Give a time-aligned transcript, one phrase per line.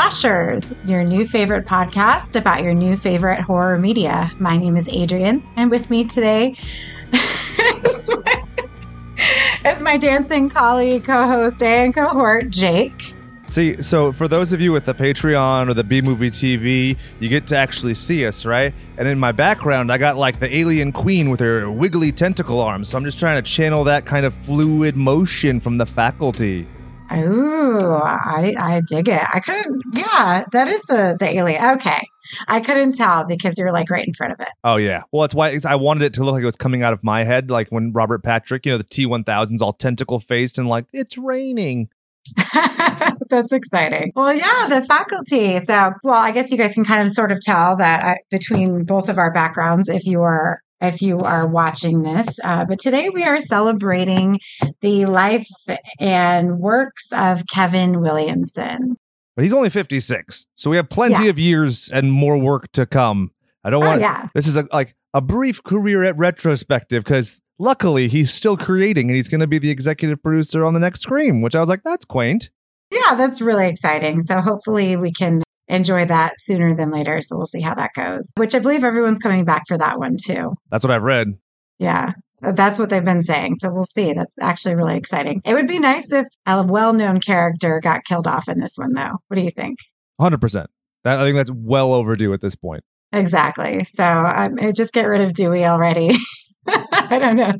[0.00, 4.32] Slashers, your new favorite podcast about your new favorite horror media.
[4.38, 6.56] My name is Adrian, and with me today
[7.12, 8.44] is, my,
[9.66, 13.14] is my dancing colleague, co host, and cohort, Jake.
[13.46, 17.28] See, so for those of you with the Patreon or the B Movie TV, you
[17.28, 18.72] get to actually see us, right?
[18.96, 22.88] And in my background, I got like the alien queen with her wiggly tentacle arms.
[22.88, 26.66] So I'm just trying to channel that kind of fluid motion from the faculty.
[27.18, 29.22] Ooh, I, I dig it.
[29.32, 31.64] I couldn't, yeah, that is the, the alien.
[31.76, 32.00] Okay.
[32.48, 34.48] I couldn't tell because you're like right in front of it.
[34.62, 36.92] Oh yeah, well that's why I wanted it to look like it was coming out
[36.92, 40.68] of my head, like when Robert Patrick, you know, the T1000's all tentacle faced and
[40.68, 41.88] like it's raining.
[43.28, 44.12] That's exciting.
[44.14, 45.58] Well, yeah, the faculty.
[45.60, 48.84] So, well, I guess you guys can kind of sort of tell that uh, between
[48.84, 52.38] both of our backgrounds, if you are if you are watching this.
[52.42, 54.38] Uh, but today we are celebrating
[54.80, 55.48] the life
[55.98, 58.96] and works of Kevin Williamson.
[59.36, 60.46] But he's only 56.
[60.54, 61.30] So we have plenty yeah.
[61.30, 63.30] of years and more work to come.
[63.62, 64.28] I don't oh, want yeah.
[64.34, 69.16] this is a, like a brief career at retrospective because luckily he's still creating and
[69.16, 71.82] he's going to be the executive producer on the next Scream, which I was like,
[71.82, 72.50] that's quaint.
[72.90, 74.20] Yeah, that's really exciting.
[74.22, 77.20] So hopefully we can enjoy that sooner than later.
[77.22, 80.16] So we'll see how that goes, which I believe everyone's coming back for that one
[80.22, 80.52] too.
[80.70, 81.28] That's what I've read.
[81.78, 82.12] Yeah.
[82.42, 83.56] That's what they've been saying.
[83.56, 84.14] So we'll see.
[84.14, 85.42] That's actually really exciting.
[85.44, 88.94] It would be nice if a well known character got killed off in this one,
[88.94, 89.16] though.
[89.28, 89.78] What do you think?
[90.20, 90.66] 100%.
[91.04, 92.82] That, I think that's well overdue at this point.
[93.12, 93.84] Exactly.
[93.84, 96.10] So um, just get rid of Dewey already.
[97.10, 97.52] I don't know.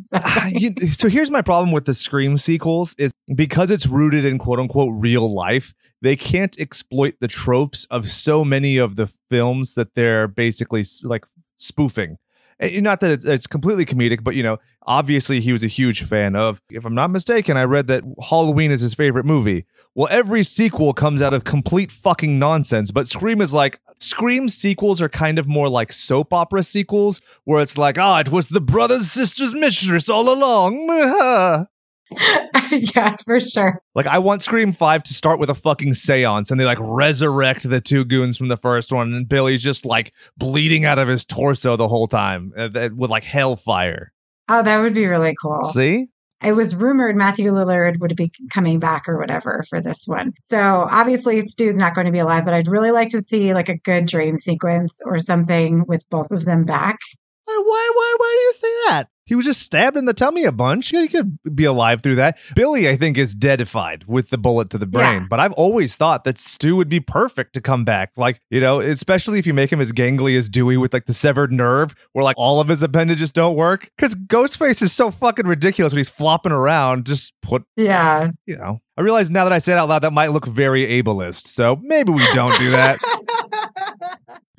[0.88, 4.92] so here's my problem with the Scream sequels is because it's rooted in quote unquote
[4.94, 10.28] real life, they can't exploit the tropes of so many of the films that they're
[10.28, 12.16] basically like spoofing.
[12.60, 16.02] Eh, and not that it's, completely comedic, but you know, obviously he was a huge
[16.02, 16.62] fan of.
[16.70, 19.66] If I'm not mistaken, I read that Halloween is his favorite movie.
[19.94, 25.02] Well, every sequel comes out of complete fucking nonsense, but Scream is like Scream sequels
[25.02, 28.48] are kind of more like soap opera sequels, where it's like, ah, oh, it was
[28.48, 31.66] the brother's sister's mistress all along.
[32.72, 33.80] yeah, for sure.
[33.94, 37.68] Like, I want Scream 5 to start with a fucking seance and they like resurrect
[37.68, 41.24] the two goons from the first one, and Billy's just like bleeding out of his
[41.24, 44.12] torso the whole time uh, with like hellfire.
[44.48, 45.64] Oh, that would be really cool.
[45.64, 46.08] See?
[46.42, 50.32] It was rumored Matthew Lillard would be coming back or whatever for this one.
[50.40, 53.68] So obviously Stu's not going to be alive, but I'd really like to see like
[53.68, 56.98] a good dream sequence or something with both of them back.
[57.44, 57.62] Why,
[57.94, 59.08] why, why do you say that?
[59.26, 60.88] He was just stabbed in the tummy a bunch.
[60.88, 62.38] He could be alive through that.
[62.54, 65.22] Billy, I think, is deadified with the bullet to the brain.
[65.22, 65.26] Yeah.
[65.30, 68.10] But I've always thought that Stu would be perfect to come back.
[68.16, 71.14] Like, you know, especially if you make him as gangly as Dewey with like the
[71.14, 73.90] severed nerve where like all of his appendages don't work.
[73.96, 77.06] Because Ghostface is so fucking ridiculous when he's flopping around.
[77.06, 78.80] Just put, yeah, you know.
[78.96, 81.46] I realize now that I say it out loud, that might look very ableist.
[81.46, 82.98] So maybe we don't do that.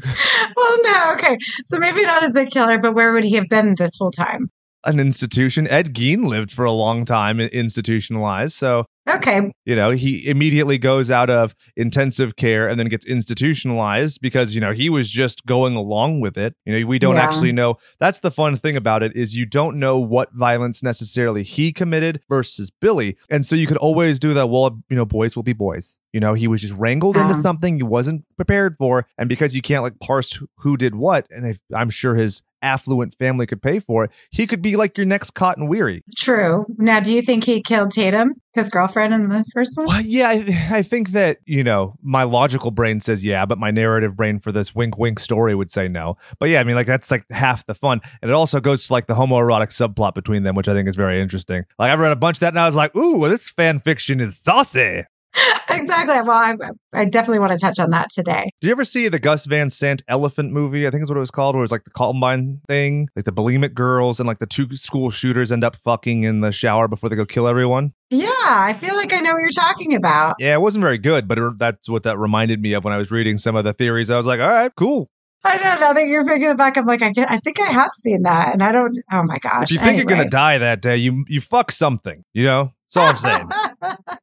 [0.56, 1.38] well, no, okay.
[1.66, 4.50] So maybe not as the killer, but where would he have been this whole time?
[4.84, 5.68] an institution.
[5.68, 8.54] Ed Gein lived for a long time institutionalized.
[8.54, 8.86] So
[9.16, 9.52] Okay.
[9.66, 14.62] You know, he immediately goes out of intensive care and then gets institutionalized because, you
[14.62, 16.56] know, he was just going along with it.
[16.66, 17.24] You know, we don't yeah.
[17.24, 17.78] actually know.
[18.00, 22.22] That's the fun thing about it is you don't know what violence necessarily he committed
[22.30, 23.18] versus Billy.
[23.30, 26.00] And so you could always do that, well, you know, boys will be boys.
[26.14, 29.08] You know, he was just wrangled into something he wasn't prepared for.
[29.18, 33.46] And because you can't like parse who did what, and I'm sure his affluent family
[33.46, 36.04] could pay for it, he could be like your next Cotton Weary.
[36.18, 36.66] True.
[36.78, 39.88] Now, do you think he killed Tatum, his girlfriend, in the first one?
[39.88, 43.72] Well, yeah, I, I, think that, you know, my logical brain says yeah, but my
[43.72, 46.18] narrative brain for this wink wink story would say no.
[46.40, 48.02] But yeah, I mean, like, that's like half the fun.
[48.22, 50.96] And it also goes to like the homoerotic subplot between them, which I think is
[50.96, 51.66] very interesting.
[51.80, 54.20] Like, I've read a bunch of that and I was like, ooh, this fan fiction
[54.20, 55.06] is saucy.
[55.70, 56.22] exactly.
[56.22, 56.56] Well, I,
[56.94, 58.50] I, definitely want to touch on that today.
[58.60, 60.86] Did you ever see the Gus Van Sant elephant movie?
[60.86, 63.26] I think is what it was called, where it was like the Columbine thing, like
[63.26, 66.88] the bulimic girls and like the two school shooters end up fucking in the shower
[66.88, 67.94] before they go kill everyone.
[68.10, 70.36] Yeah, I feel like I know what you're talking about.
[70.38, 72.98] Yeah, it wasn't very good, but it, that's what that reminded me of when I
[72.98, 74.12] was reading some of the theories.
[74.12, 75.10] I was like, all right, cool.
[75.44, 76.78] I don't know that you're bringing it back.
[76.78, 78.96] I'm like, I, get, I think I have seen that, and I don't.
[79.12, 79.64] Oh my gosh!
[79.64, 80.02] If you think anyway.
[80.02, 82.24] you're gonna die that day, you you fuck something.
[82.34, 83.50] You know, that's all I'm saying.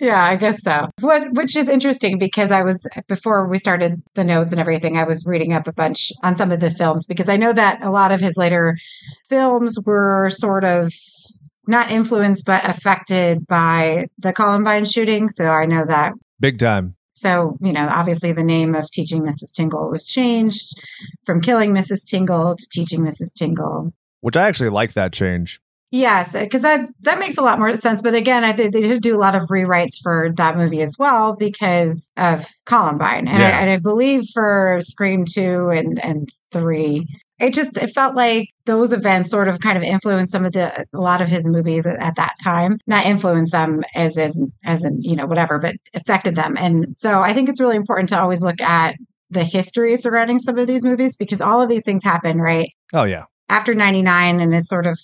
[0.00, 0.88] yeah, I guess so.
[1.00, 5.04] What which is interesting because I was before we started the notes and everything, I
[5.04, 7.90] was reading up a bunch on some of the films because I know that a
[7.90, 8.76] lot of his later
[9.28, 10.92] films were sort of
[11.66, 15.28] not influenced but affected by the Columbine shooting.
[15.28, 16.96] So I know that big time.
[17.14, 19.52] So, you know, obviously the name of Teaching Mrs.
[19.54, 20.80] Tingle was changed
[21.24, 22.04] from Killing Mrs.
[22.04, 23.32] Tingle to Teaching Mrs.
[23.32, 23.92] Tingle.
[24.22, 25.60] Which I actually like that change.
[25.94, 28.00] Yes, because that that makes a lot more sense.
[28.00, 30.96] But again, I think they did do a lot of rewrites for that movie as
[30.98, 33.48] well because of Columbine, and, Yeah.
[33.48, 37.06] I, and I believe for Scream two and and three,
[37.38, 40.72] it just it felt like those events sort of kind of influenced some of the
[40.94, 42.78] a lot of his movies at, at that time.
[42.86, 46.56] Not influenced them as as as in you know whatever, but affected them.
[46.56, 48.96] And so I think it's really important to always look at
[49.28, 53.04] the history surrounding some of these movies because all of these things happen right Oh
[53.04, 53.24] yeah.
[53.50, 54.98] after 99 and it's sort of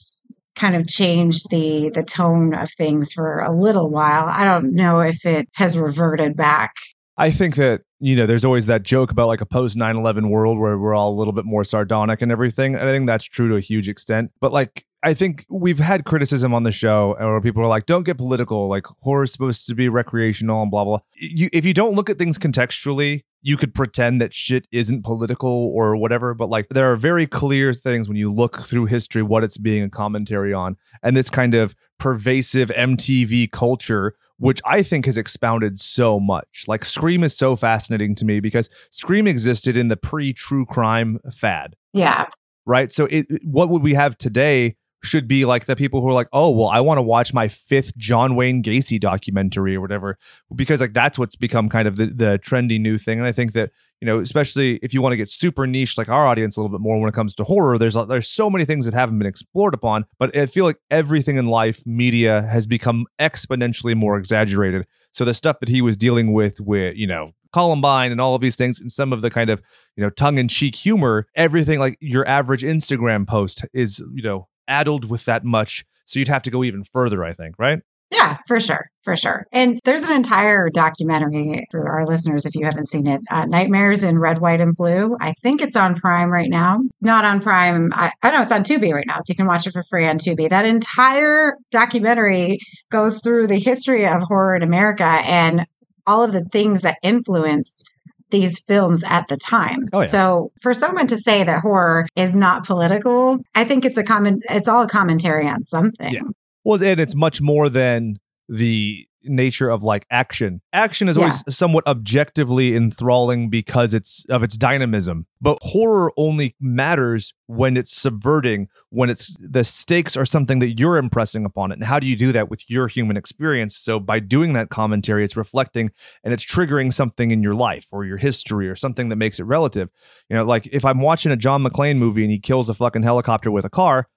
[0.58, 5.00] kind of changed the the tone of things for a little while i don't know
[5.00, 6.74] if it has reverted back
[7.18, 10.30] I think that, you know, there's always that joke about like a post 9 11
[10.30, 12.76] world where we're all a little bit more sardonic and everything.
[12.76, 14.30] And I think that's true to a huge extent.
[14.40, 18.04] But like, I think we've had criticism on the show where people are like, don't
[18.04, 18.68] get political.
[18.68, 21.00] Like, horror's supposed to be recreational and blah, blah.
[21.14, 25.50] You, if you don't look at things contextually, you could pretend that shit isn't political
[25.74, 26.34] or whatever.
[26.34, 29.82] But like, there are very clear things when you look through history, what it's being
[29.84, 30.76] a commentary on.
[31.02, 36.62] And this kind of pervasive MTV culture which I think has expounded so much.
[36.68, 41.74] Like Scream is so fascinating to me because Scream existed in the pre-true crime fad,
[41.92, 42.26] yeah
[42.64, 42.92] right?
[42.92, 46.28] So it- what would we have today should be like the people who are like,
[46.32, 50.18] "Oh, well, I want to watch my fifth John Wayne Gacy documentary or whatever,"
[50.54, 53.18] because like that's what's become kind of the, the trendy new thing.
[53.18, 56.08] And I think that you know, especially if you want to get super niche like
[56.08, 58.64] our audience a little bit more when it comes to horror, there's there's so many
[58.64, 60.04] things that haven't been explored upon.
[60.18, 64.86] But I feel like everything in life, media has become exponentially more exaggerated.
[65.12, 67.32] So the stuff that he was dealing with, with you know.
[67.50, 69.62] Columbine and all of these things, and some of the kind of
[69.96, 74.48] you know tongue in cheek humor, everything like your average Instagram post is you know
[74.68, 75.84] addled with that much.
[76.04, 77.80] So you'd have to go even further, I think, right?
[78.10, 82.64] yeah for sure for sure and there's an entire documentary for our listeners if you
[82.64, 86.30] haven't seen it uh, nightmares in red white and blue i think it's on prime
[86.30, 89.34] right now not on prime i, I know it's on tubi right now so you
[89.34, 92.58] can watch it for free on tubi that entire documentary
[92.90, 95.66] goes through the history of horror in america and
[96.06, 97.90] all of the things that influenced
[98.30, 99.88] these films at the time.
[99.92, 100.06] Oh, yeah.
[100.06, 104.40] So for someone to say that horror is not political, I think it's a common
[104.50, 106.12] it's all a commentary on something.
[106.14, 106.22] Yeah.
[106.64, 110.60] Well, and it's much more than the nature of like action.
[110.72, 115.26] Action is always somewhat objectively enthralling because it's of its dynamism.
[115.40, 120.96] But horror only matters when it's subverting, when it's the stakes are something that you're
[120.96, 121.74] impressing upon it.
[121.74, 123.76] And how do you do that with your human experience?
[123.76, 125.90] So by doing that commentary, it's reflecting
[126.24, 129.44] and it's triggering something in your life or your history or something that makes it
[129.44, 129.90] relative.
[130.28, 133.04] You know, like if I'm watching a John McClane movie and he kills a fucking
[133.04, 134.08] helicopter with a car,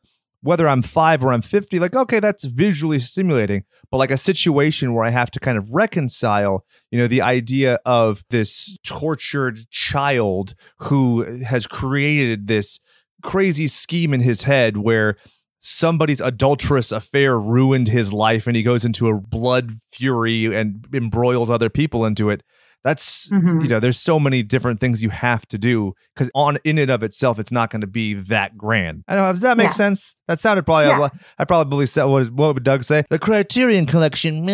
[0.41, 3.63] whether I'm five or I'm 50, like, okay, that's visually stimulating.
[3.91, 7.79] But like a situation where I have to kind of reconcile, you know, the idea
[7.85, 12.79] of this tortured child who has created this
[13.21, 15.15] crazy scheme in his head where
[15.59, 21.51] somebody's adulterous affair ruined his life and he goes into a blood fury and embroils
[21.51, 22.41] other people into it.
[22.83, 23.61] That's Mhm.
[23.63, 26.89] you know, there's so many different things you have to do because on in and
[26.89, 29.03] of itself, it's not going to be that grand.
[29.07, 29.31] I don't know.
[29.33, 29.69] Does that make Yeah.
[29.71, 30.15] sense?
[30.27, 30.87] That sounded probably.
[30.87, 31.09] Yeah.
[31.37, 33.03] I probably said what, what would Doug say?
[33.11, 34.45] The Criterion Collection,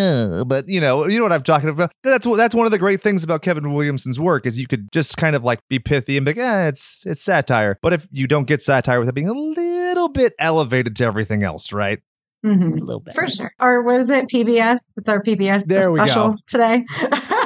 [0.46, 1.92] but you know, you know what I'm talking about.
[2.04, 4.92] That's what that's one of the great things about Kevin Williamson's work is you could
[4.92, 7.78] just kind of like be pithy and be like, eh, it's it's satire.
[7.82, 11.44] But if you don't get satire with it being a little bit elevated to everything
[11.44, 12.00] else, right?
[12.46, 12.80] Mhm.
[12.80, 13.52] A little bit For sure.
[13.60, 14.28] Or what is it?
[14.30, 14.78] PBS?
[14.96, 16.36] It's our PBS There we special go.
[16.48, 16.86] today.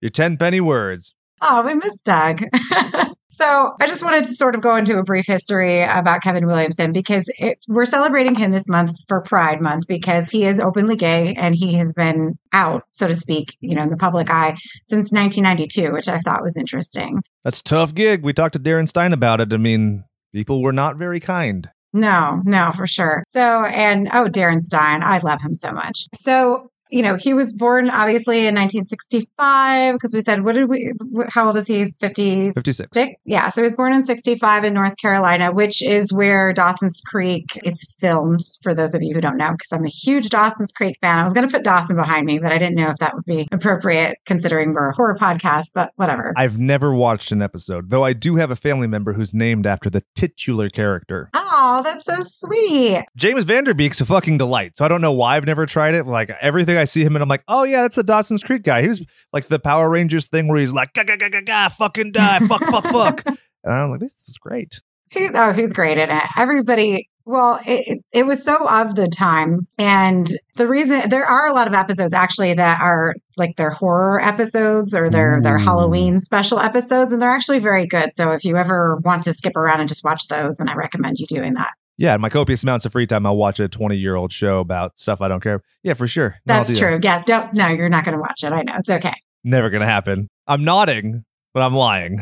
[0.00, 1.14] Your ten penny words.
[1.40, 2.42] oh, we missed Doug.
[3.30, 6.92] so I just wanted to sort of go into a brief history about Kevin Williamson
[6.92, 11.34] because it, we're celebrating him this month for Pride Month because he is openly gay
[11.34, 15.12] and he has been out, so to speak, you know, in the public eye since
[15.12, 17.20] 1992, which I thought was interesting.
[17.44, 18.24] That's a tough gig.
[18.24, 19.52] We talked to Darren Stein about it.
[19.52, 21.70] I mean, people were not very kind.
[21.92, 23.24] No, no, for sure.
[23.28, 26.06] So, and oh, Darren Stein, I love him so much.
[26.14, 30.92] So, you know, he was born obviously in 1965 because we said, what did we,
[31.28, 31.78] how old is he?
[31.78, 32.90] He's 50, 56.
[32.92, 33.14] Six?
[33.26, 33.48] Yeah.
[33.50, 37.96] So he was born in 65 in North Carolina, which is where Dawson's Creek is
[38.00, 41.18] filmed, for those of you who don't know, because I'm a huge Dawson's Creek fan.
[41.18, 43.24] I was going to put Dawson behind me, but I didn't know if that would
[43.24, 46.32] be appropriate considering we're a horror podcast, but whatever.
[46.36, 49.90] I've never watched an episode, though I do have a family member who's named after
[49.90, 51.30] the titular character.
[51.34, 53.04] Ah, Oh, that's so sweet.
[53.16, 54.76] James Van Der Beek's a fucking delight.
[54.76, 56.06] So I don't know why I've never tried it.
[56.06, 58.82] Like everything I see him and I'm like, oh yeah, that's the Dawson's Creek guy.
[58.82, 61.68] He was like the Power Rangers thing where he's like, ga ga ga ga ga,
[61.68, 63.24] fucking die, fuck fuck fuck.
[63.64, 64.80] And I was like, this is great.
[65.10, 66.22] He's, oh, he's great in it.
[66.38, 69.60] Everybody, well, it, it- was so of the time.
[69.78, 74.20] And the reason there are a lot of episodes actually that are like their horror
[74.20, 75.64] episodes or their, their mm.
[75.64, 77.12] Halloween special episodes.
[77.12, 78.12] And they're actually very good.
[78.12, 81.18] So if you ever want to skip around and just watch those, then I recommend
[81.18, 81.70] you doing that.
[81.96, 84.98] Yeah, my copious amounts of free time, I'll watch a 20 year old show about
[84.98, 85.62] stuff I don't care.
[85.82, 86.36] Yeah, for sure.
[86.46, 86.80] No, That's do that.
[86.80, 87.00] true.
[87.02, 87.22] Yeah.
[87.24, 88.52] Don't, no, you're not going to watch it.
[88.52, 88.74] I know.
[88.76, 89.14] It's okay.
[89.44, 90.28] Never gonna happen.
[90.46, 92.20] I'm nodding, but I'm lying.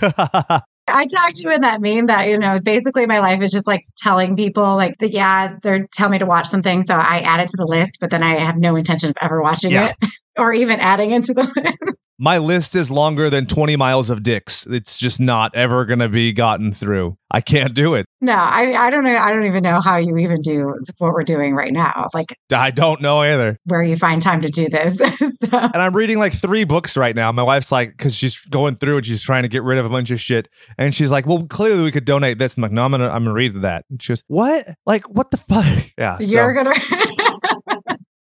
[0.88, 3.66] I talked to you in that meme that, you know, basically my life is just
[3.66, 6.82] like telling people like that, yeah, they're telling me to watch something.
[6.82, 9.42] So I add it to the list, but then I have no intention of ever
[9.42, 9.88] watching Yeah.
[10.00, 11.98] it or even adding into the list.
[12.18, 14.66] my list is longer than 20 miles of dicks.
[14.66, 17.16] It's just not ever gonna be gotten through.
[17.30, 18.06] I can't do it.
[18.20, 19.16] No, I, I don't know.
[19.16, 22.70] I don't even know how you even do what we're doing right now, like I
[22.70, 23.58] don't know either.
[23.64, 24.96] where you find time to do this.
[25.38, 27.30] so, And I'm reading like three books right now.
[27.32, 29.90] My wife's like, because she's going through and she's trying to get rid of a
[29.90, 30.48] bunch of shit.
[30.78, 32.56] And she's like, well, clearly we could donate this.
[32.56, 33.84] I'm like, no, I'm gonna, I'm gonna read that.
[33.90, 34.66] And she goes, what?
[34.86, 35.66] Like, what the fuck?
[35.98, 36.18] Yeah.
[36.20, 37.75] You're going to.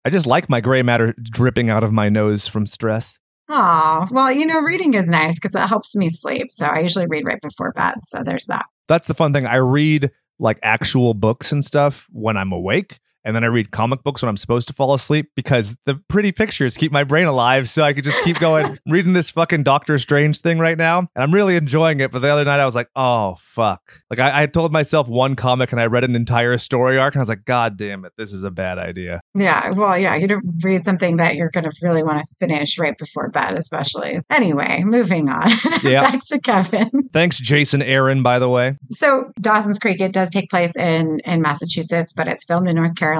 [0.05, 3.19] I just like my gray matter dripping out of my nose from stress.
[3.49, 6.51] Oh, well, you know, reading is nice because it helps me sleep.
[6.51, 7.95] So I usually read right before bed.
[8.05, 8.67] So there's that.
[8.89, 9.47] That's the fun thing.
[9.47, 12.99] I read like actual books and stuff when I'm awake.
[13.25, 16.33] And then I read comic books when I'm supposed to fall asleep because the pretty
[16.33, 17.69] pictures keep my brain alive.
[17.69, 20.99] So I could just keep going reading this fucking Doctor Strange thing right now.
[20.99, 22.11] And I'm really enjoying it.
[22.11, 24.01] But the other night I was like, oh, fuck.
[24.11, 27.21] Like I, I told myself one comic and I read an entire story arc and
[27.21, 29.21] I was like, God damn it, this is a bad idea.
[29.35, 29.71] Yeah.
[29.71, 32.97] Well, yeah, you don't read something that you're going to really want to finish right
[32.99, 34.19] before bed, especially.
[34.31, 35.51] Anyway, moving on.
[35.83, 36.03] Yeah.
[36.03, 36.91] Back to Kevin.
[37.13, 38.77] Thanks, Jason Aaron, by the way.
[38.93, 42.95] So Dawson's Creek, it does take place in in Massachusetts, but it's filmed in North
[42.95, 43.12] Carolina.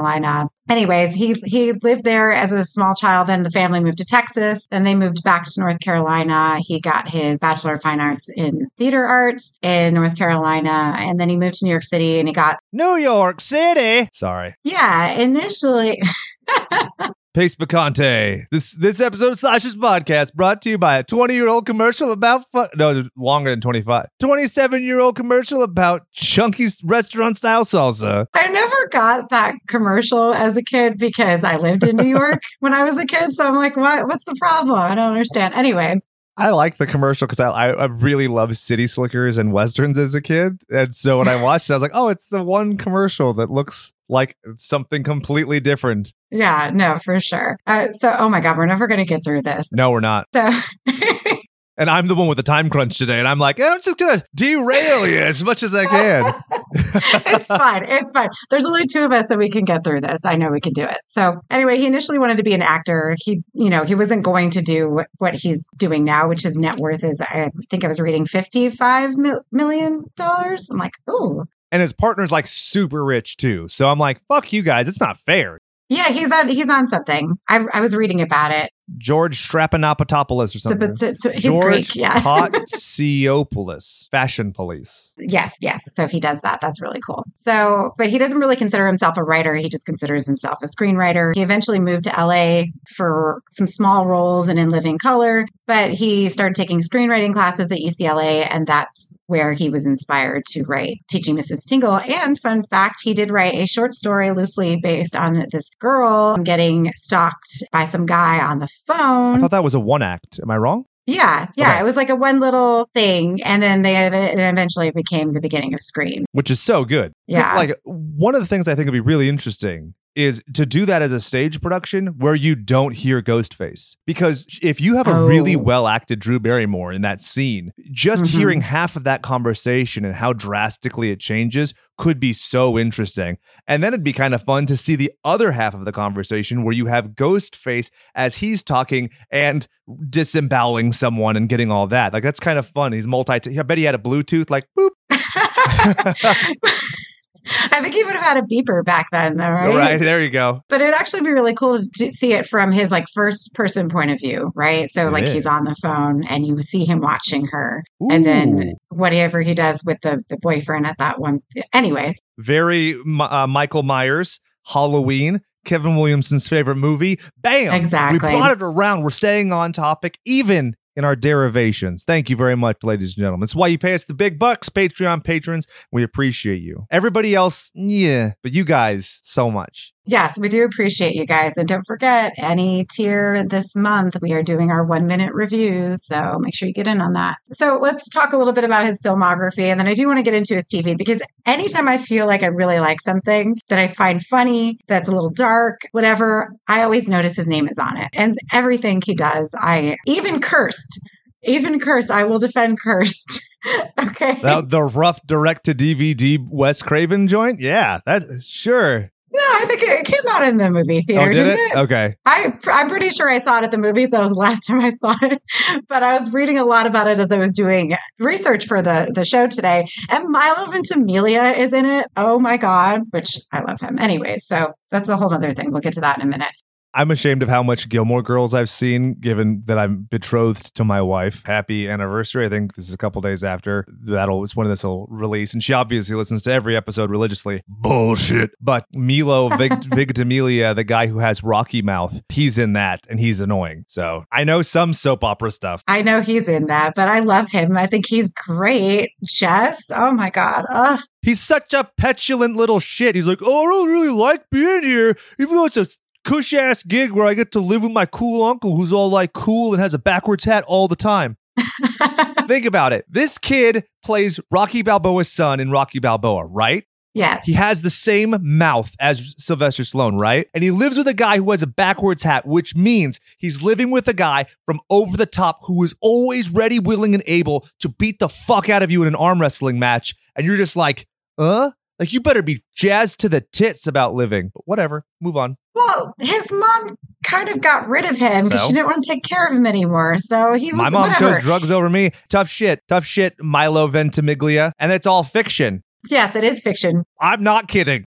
[0.69, 3.27] Anyways, he he lived there as a small child.
[3.27, 4.67] Then the family moved to Texas.
[4.71, 6.59] Then they moved back to North Carolina.
[6.61, 11.29] He got his bachelor of fine arts in theater arts in North Carolina, and then
[11.29, 14.09] he moved to New York City and he got New York City.
[14.13, 14.55] Sorry.
[14.65, 15.11] yeah.
[15.13, 16.01] Initially,
[17.35, 18.45] Pace Picante.
[18.51, 22.13] This this episode of Sasha's podcast brought to you by a 20 year old commercial
[22.13, 24.07] about fu- no longer than 25.
[24.21, 28.27] 27 year old commercial about chunky restaurant style salsa.
[28.35, 32.75] I never got that commercial as a kid because I lived in New York when
[32.75, 33.33] I was a kid.
[33.33, 34.07] So I'm like, what?
[34.09, 34.79] What's the problem?
[34.79, 35.55] I don't understand.
[35.55, 36.03] Anyway,
[36.37, 40.23] I like the commercial because I, I really loved city slickers and westerns as a
[40.23, 43.35] kid, and so when I watched it, I was like, oh, it's the one commercial
[43.35, 46.13] that looks like something completely different.
[46.31, 47.59] yeah, no, for sure.
[47.67, 49.71] Uh, so, oh my God, we're never going to get through this.
[49.73, 50.27] No, we're not.
[50.35, 50.51] So,
[51.79, 54.23] And I'm the one with the time crunch today, and I'm like, I'm just gonna
[54.35, 56.35] derail you as much as I can.
[56.75, 57.85] it's fine.
[57.85, 58.29] It's fine.
[58.51, 60.25] There's only two of us, so we can get through this.
[60.25, 60.99] I know we can do it.
[61.07, 63.15] So anyway, he initially wanted to be an actor.
[63.19, 66.79] He, you know, he wasn't going to do what, he's doing now, which his net
[66.79, 70.05] worth is, I think I was reading $55 mil- million.
[70.19, 71.45] I'm like, ooh.
[71.71, 73.69] and his partner's like super rich too.
[73.69, 74.89] So I'm like, fuck you guys.
[74.89, 75.59] It's not fair.
[75.89, 76.49] Yeah, he's on.
[76.49, 77.35] He's on something.
[77.49, 78.71] I, I was reading about it.
[78.99, 80.97] George Strapanopoulos or something.
[80.97, 81.95] so, so he's George Greek.
[81.95, 82.21] Yeah.
[82.21, 85.15] Kotsiopoulos, fashion police.
[85.19, 85.83] yes, yes.
[85.95, 86.61] So he does that.
[86.61, 87.25] That's really cool.
[87.45, 89.55] So, but he doesn't really consider himself a writer.
[89.55, 91.35] He just considers himself a screenwriter.
[91.35, 92.65] He eventually moved to LA
[92.97, 97.79] for some small roles and in Living Color, but he started taking screenwriting classes at
[97.79, 101.65] UCLA, and that's where he was inspired to write Teaching Mrs.
[101.67, 101.99] Tingle.
[101.99, 106.93] And fun fact, he did write a short story loosely based on this girl getting
[106.97, 110.41] stalked by some guy on the I thought that was a one act.
[110.43, 110.85] Am I wrong?
[111.07, 111.71] Yeah, yeah.
[111.71, 111.81] Okay.
[111.81, 115.75] It was like a one little thing, and then they it eventually became the beginning
[115.75, 116.25] of Scream.
[116.33, 117.13] Which is so good.
[117.27, 117.55] Yeah.
[117.57, 121.01] Like one of the things I think would be really interesting is to do that
[121.03, 123.97] as a stage production where you don't hear Ghostface.
[124.07, 125.27] Because if you have a Oh.
[125.27, 128.29] really well acted Drew Barrymore in that scene, just Mhm.
[128.39, 133.37] hearing half of that conversation and how drastically it changes could be so interesting.
[133.69, 136.65] And then it'd be kind of fun to see the other half of the conversation
[136.65, 139.67] where you have Ghostface as he's talking and
[140.11, 142.13] disemboweling someone and getting all that.
[142.13, 142.93] Like that's kind of fun.
[142.93, 144.91] He's multi I bet he had a Bluetooth like boop.
[147.47, 149.75] I think he would have had a beeper back then, though, right?
[149.75, 150.63] Right, there you go.
[150.69, 154.11] But it'd actually be really cool to see it from his like first person point
[154.11, 154.89] of view, right?
[154.91, 155.33] So like Yeah.
[155.33, 159.83] he's on the phone and you see him watching her, and then whatever he does
[159.85, 161.41] with the the boyfriend at that one.
[161.73, 167.19] Anyway, very uh, Michael Myers, Halloween, Kevin Williamson's favorite movie.
[167.39, 167.75] Bam!
[167.75, 168.31] Exactly.
[168.31, 169.03] We brought it around.
[169.03, 172.05] We're staying on topic, even in our derivations.
[172.05, 173.41] Thank you very much, ladies and gentlemen.
[173.41, 175.67] That's why you pay us the big bucks, Patreon patrons.
[175.91, 176.87] We appreciate you.
[176.91, 179.93] Everybody else, yeah, but you guys, so much.
[180.05, 181.57] Yes, we do appreciate you guys.
[181.57, 186.05] And don't forget, any tier this month, we are doing our one minute reviews.
[186.05, 187.37] So make sure you get in on that.
[187.53, 189.65] So let's talk a little bit about his filmography.
[189.65, 192.43] And then I do want to get into his TV because anytime I feel like
[192.43, 197.09] I really like something that I find funny, that's a little dark, whatever, I always
[197.09, 198.09] notice his name is on it.
[198.13, 201.01] And everything he does, I even cursed.
[201.45, 203.41] Even cursed, I will defend cursed.
[203.99, 204.41] okay.
[204.43, 207.61] The, the rough direct to DVD Wes Craven joint?
[207.61, 209.12] Yeah, that's sure.
[209.35, 211.59] No, I think it, it came out in the movie oh, theater, oh, did didn't
[211.59, 211.73] it?
[211.73, 211.77] it?
[211.79, 212.15] Okay.
[212.27, 214.11] I, I'm pretty sure I saw it at the movies.
[214.11, 215.43] That was the last time I saw it.
[215.89, 219.11] But I was reading a lot about it as I was doing research for the,
[219.15, 219.87] the show today.
[220.11, 222.07] And Milo Ventimiglia is in it.
[222.17, 223.99] Oh my God, which I love him.
[223.99, 225.73] Anyway, so that's a whole other thing.
[225.73, 226.53] We'll get to that in a minute.
[226.95, 231.01] I'm ashamed of how much Gilmore Girls I've seen, given that I'm betrothed to my
[231.01, 231.43] wife.
[231.47, 232.45] Happy anniversary!
[232.45, 235.63] I think this is a couple days after that'll it's when this will release, and
[235.63, 237.61] she obviously listens to every episode religiously.
[237.67, 238.51] Bullshit.
[238.61, 243.41] But Milo Vig- Vigtimiglia, the guy who has Rocky Mouth, he's in that, and he's
[243.41, 243.85] annoying.
[243.89, 245.83] So I know some soap opera stuff.
[245.89, 247.77] I know he's in that, but I love him.
[247.77, 249.13] I think he's great.
[249.25, 250.67] Jess, oh my God.
[250.69, 251.01] Ugh.
[251.23, 253.15] He's such a petulant little shit.
[253.15, 255.87] He's like, oh, I don't really like being here, even though it's a
[256.25, 259.33] cush ass gig where I get to live with my cool uncle who's all like
[259.33, 261.37] cool and has a backwards hat all the time.
[262.47, 263.05] Think about it.
[263.09, 266.85] This kid plays Rocky Balboa's son in Rocky Balboa, right?
[267.15, 267.45] yes.
[267.45, 270.49] He has the same mouth as Sylvester Stallone, right?
[270.55, 273.91] And he lives with a guy who has a backwards hat, which means he's living
[273.91, 277.89] with a guy from over the top who is always ready, willing, and able to
[277.89, 280.15] beat the fuck out of you in an arm wrestling match.
[280.37, 281.07] And you're just like,
[281.39, 281.73] uh?
[282.03, 284.51] Like, you better be jazzed to the tits about living.
[284.53, 285.57] But whatever, move on.
[285.73, 288.67] Well, his mom kind of got rid of him because So?
[288.67, 290.19] she didn't want to take care of him anymore.
[290.19, 291.35] So he was My mom whatever.
[291.35, 292.11] chose drugs over me.
[292.29, 292.81] Tough shit.
[292.89, 294.73] Tough shit, Milo Ventimiglia.
[294.81, 295.85] And it's all fiction.
[296.11, 297.05] Yes, it is fiction.
[297.21, 298.05] I'm not kidding.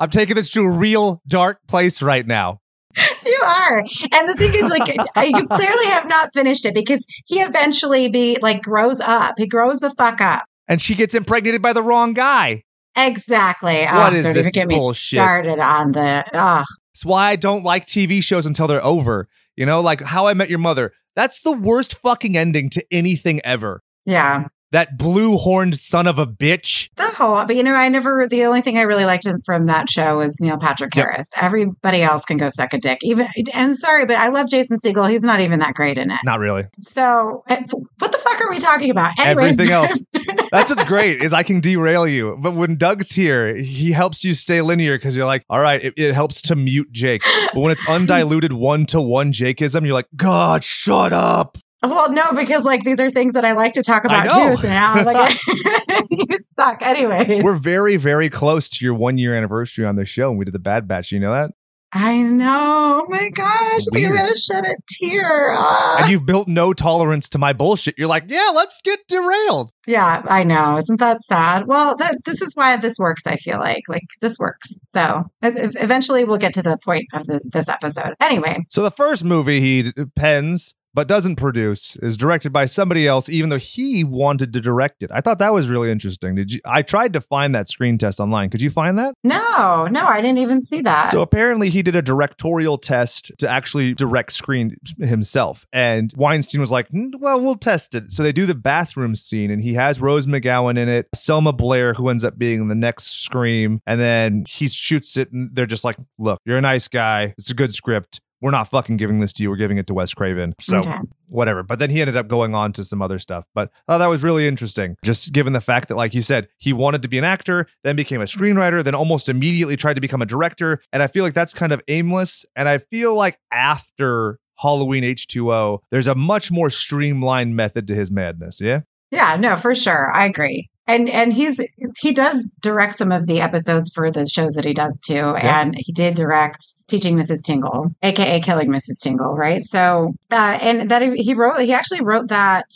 [0.00, 2.58] I'm taking this to a real dark place right now.
[3.24, 3.78] You are.
[3.78, 4.88] And the thing is, like,
[5.28, 9.34] you clearly have not finished it because he eventually be like grows up.
[9.38, 10.44] He grows the fuck up.
[10.68, 12.62] And she gets impregnated by the wrong guy.
[12.96, 13.84] Exactly.
[13.84, 15.18] What oh, is this get bullshit?
[15.18, 16.24] me started on the.
[16.32, 19.28] Oh, It's why I don't like TV shows until they're over.
[19.54, 20.92] You know, like How I Met Your Mother.
[21.14, 23.82] That's the worst fucking ending to anything ever.
[24.04, 24.48] yeah.
[24.76, 26.90] That blue horned son of a bitch.
[26.96, 28.28] The whole, but you know, I never.
[28.28, 31.02] The only thing I really liked from that show was Neil Patrick Yep.
[31.02, 31.30] Harris.
[31.34, 32.98] Everybody else can go suck a dick.
[33.00, 35.08] Even and sorry, but I love Jason Segel.
[35.08, 36.18] He's not even that great in it.
[36.24, 36.64] Not really.
[36.78, 37.62] So, uh,
[38.00, 39.18] what the fuck are we talking about?
[39.18, 39.98] Anyways, Everything else.
[40.52, 42.36] That's what's great is I can derail you.
[42.38, 45.94] But when Doug's here, he helps you stay linear because you're like, all right, it,
[45.96, 47.22] it helps to mute Jake.
[47.54, 51.56] But when it's undiluted one to one Jakeism, you're like, God, shut up.
[51.88, 54.60] Well, no, because like these are things that I like to talk about too.
[54.60, 55.38] So now I'm like,
[56.10, 56.82] you suck.
[56.82, 60.30] Anyway, We're very, very close to your one year anniversary on the show.
[60.30, 61.12] And we did the Bad Batch.
[61.12, 61.50] You know that?
[61.92, 63.02] I know.
[63.06, 65.54] Oh my gosh, I'm gonna shed a tear.
[65.56, 65.98] Ah.
[66.02, 67.94] And you've built no tolerance to my bullshit.
[67.96, 69.70] You're like, yeah, let's get derailed.
[69.86, 70.78] yeah, I know.
[70.78, 71.66] Isn't that sad?
[71.66, 73.22] Well, that, this is why this works.
[73.26, 74.74] I feel like like this works.
[74.94, 78.14] So eventually, we'll get to the point of the, this episode.
[78.20, 83.28] Anyway, So the first movie he pens but doesn't produce is directed by somebody else,
[83.28, 85.10] even though he wanted to direct it.
[85.12, 86.34] I thought that was really interesting.
[86.34, 86.60] Did you?
[86.64, 88.48] I tried to find that screen test online.
[88.48, 89.14] Could you find that?
[89.22, 91.10] no, no, I didn't even see that.
[91.10, 95.66] So apparently he did a directorial test to actually direct screen himself.
[95.70, 98.10] And Weinstein was like, "Mm, well, we'll test it.
[98.10, 101.92] So they do the bathroom scene and he has Rose McGowan in it, Selma Blair,
[101.92, 103.80] who ends up being the next Scream.
[103.86, 107.34] And then he shoots it and they're just like, look, you're a nice guy.
[107.36, 108.20] It's a good script.
[108.40, 109.50] We're not fucking giving this to you.
[109.50, 110.54] We're giving it to Wes Craven.
[110.60, 110.98] So Okay.
[111.28, 111.62] whatever.
[111.62, 113.44] But then he ended up going on to some other stuff.
[113.54, 114.96] But oh, that was really interesting.
[115.04, 117.96] Just given the fact that, like you said, he wanted to be an actor, then
[117.96, 120.80] became a screenwriter, then almost immediately tried to become a director.
[120.92, 122.44] And I feel like that's kind of aimless.
[122.54, 128.10] And I feel like after Halloween H2O, there's a much more streamlined method to his
[128.10, 128.60] madness.
[128.60, 128.80] Yeah.
[129.10, 130.12] Yeah, no, for sure.
[130.12, 130.68] I agree.
[130.86, 131.60] And and he's
[131.98, 135.34] he does direct some of the episodes for the shows that he does too.
[135.36, 137.44] And he did direct Teaching Mrs.
[137.44, 139.00] Tingle, aka Killing Mrs.
[139.02, 139.64] Tingle, right?
[139.64, 142.66] So uh and that he, he wrote he actually wrote that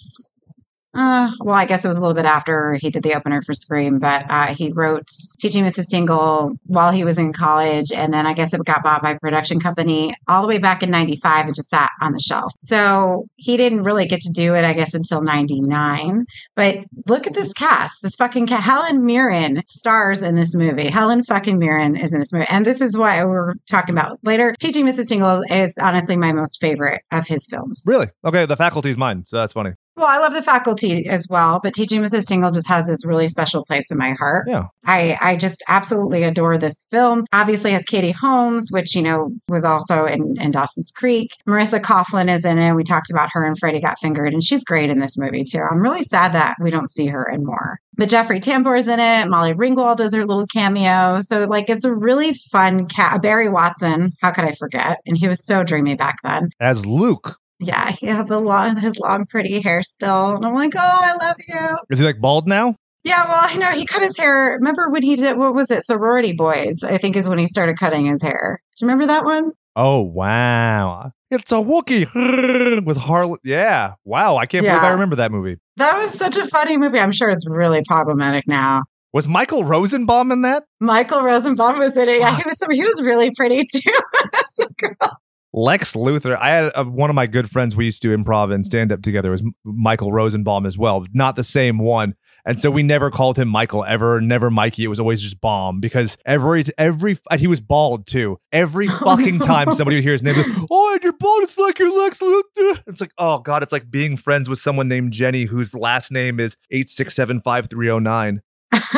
[0.93, 3.55] uh, well, I guess it was a little bit after he did the opener for
[3.55, 5.09] Scream, but uh, he wrote
[5.41, 5.89] Teaching Mrs.
[5.89, 7.93] Tingle while he was in college.
[7.93, 10.83] And then I guess it got bought by a production company all the way back
[10.83, 12.53] in 95 and just sat on the shelf.
[12.59, 16.25] So he didn't really get to do it, I guess, until 99.
[16.57, 18.03] But look at this cast.
[18.03, 18.49] This fucking.
[18.49, 20.89] Helen Mirren stars in this movie.
[20.89, 22.47] Helen fucking Mirren is in this movie.
[22.51, 24.55] And this is what we're talking about later.
[24.59, 25.07] Teaching Mrs.
[25.07, 27.85] Tingle is honestly my most favorite of his films.
[27.87, 28.09] Really?
[28.25, 28.45] Okay.
[28.47, 29.25] The faculty's mine.
[29.29, 29.73] So that's funny.
[30.01, 32.27] Well, I love the faculty as well, but Teaching Mrs.
[32.27, 34.47] Tingle just has this really special place in my heart.
[34.49, 34.69] Yeah.
[34.87, 37.27] I, I just absolutely adore this film.
[37.35, 41.33] Obviously has Katie Holmes, which, you know, was also in, in Dawson's Creek.
[41.47, 42.73] Marisa Coughlan is in it.
[42.73, 45.61] We talked about her and Freddy Got Fingered, and she's great in this movie too.
[45.71, 47.79] I'm really sad that we don't see her in more.
[47.99, 49.29] But Jeffrey Tambor is in it.
[49.29, 51.21] Molly Ringwald does her little cameo.
[51.21, 53.21] So, like, it's a really fun cat.
[53.21, 54.97] Barry Watson, how could I forget?
[55.05, 56.49] And he was so dreamy back then.
[56.59, 57.37] As Luke.
[57.61, 60.35] Yeah, he had the long, his long, pretty hair still.
[60.37, 61.77] And I'm like, oh, I love you.
[61.91, 62.77] Is he like bald now?
[63.05, 64.57] Yeah, well, I know he cut his hair.
[64.59, 65.87] Remember when he did, what was it?
[65.87, 68.63] Sorority Boys, I think is when he started cutting his hair.
[68.77, 69.53] Do you remember that one?
[69.77, 71.13] Oh wow.
[71.31, 73.39] It's a Wookiee with Harley.
[73.45, 73.95] Yeah.
[74.05, 74.37] Wow.
[74.37, 75.59] I can't believe I remember that movie.
[75.77, 76.99] That was such a funny movie.
[76.99, 78.83] I'm sure it's really problematic now.
[79.13, 80.65] Was Michael Rosenbaum in that?
[80.81, 82.21] Michael Rosenbaum was in it.
[82.21, 83.81] Yeah, he was he was really pretty too.
[84.35, 85.21] As a girl.
[85.53, 86.37] Lex Luthor.
[86.39, 89.03] I had uh one of my good friends we used to improv and stand up
[89.03, 92.15] together was Michael Rosenbaum as well, not the same one.
[92.47, 94.85] And so we never called him Michael ever, never Mikey.
[94.85, 98.39] It was always just Bomb because every every and he was bald too.
[98.53, 101.43] Every fucking time somebody would hear his name, they'd, oh, you're bald.
[101.43, 102.83] It's like you're Lex Luthor.
[102.87, 106.41] It's like, oh god, it's like being friends with someone named Jenny whose last name
[106.41, 108.43] is eight six seven five three zero nine.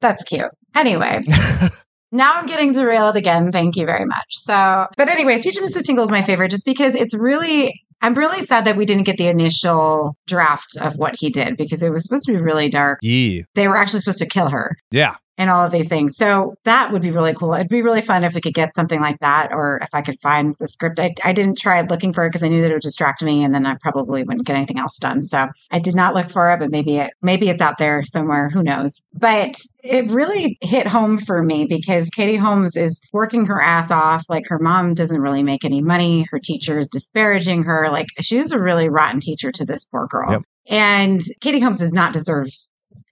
[0.00, 0.50] That's cute.
[0.74, 1.20] Anyway,
[2.14, 3.50] now I'm getting derailed again.
[3.50, 4.26] Thank you very much.
[4.30, 5.84] So, but anyways, Huge Mrs.
[5.84, 9.16] Tingle is my favorite just because it's really, I'm really sad that we didn't get
[9.16, 13.00] the initial draft of what he did because it was supposed to be really dark.
[13.02, 15.14] Yeah, They were actually supposed to kill her yeah.
[15.36, 16.16] And all of these things.
[16.16, 17.54] So that would be really cool.
[17.54, 20.18] It'd be really fun if we could get something like that or if I could
[20.20, 21.00] find the script.
[21.00, 23.42] I, I didn't try looking for it because I knew that it would distract me
[23.42, 25.24] and then I probably wouldn't get anything else done.
[25.24, 28.48] So I did not look for it, but maybe it maybe it's out there somewhere.
[28.48, 29.00] Who knows?
[29.12, 34.24] But it really hit home for me because Katie Holmes is working her ass off.
[34.28, 36.26] Like her mom doesn't really make any money.
[36.30, 37.88] Her teacher is disparaging her.
[37.90, 40.30] Like she's a really rotten teacher to this poor girl.
[40.30, 40.42] Yep.
[40.68, 42.48] And Katie Holmes does not deserve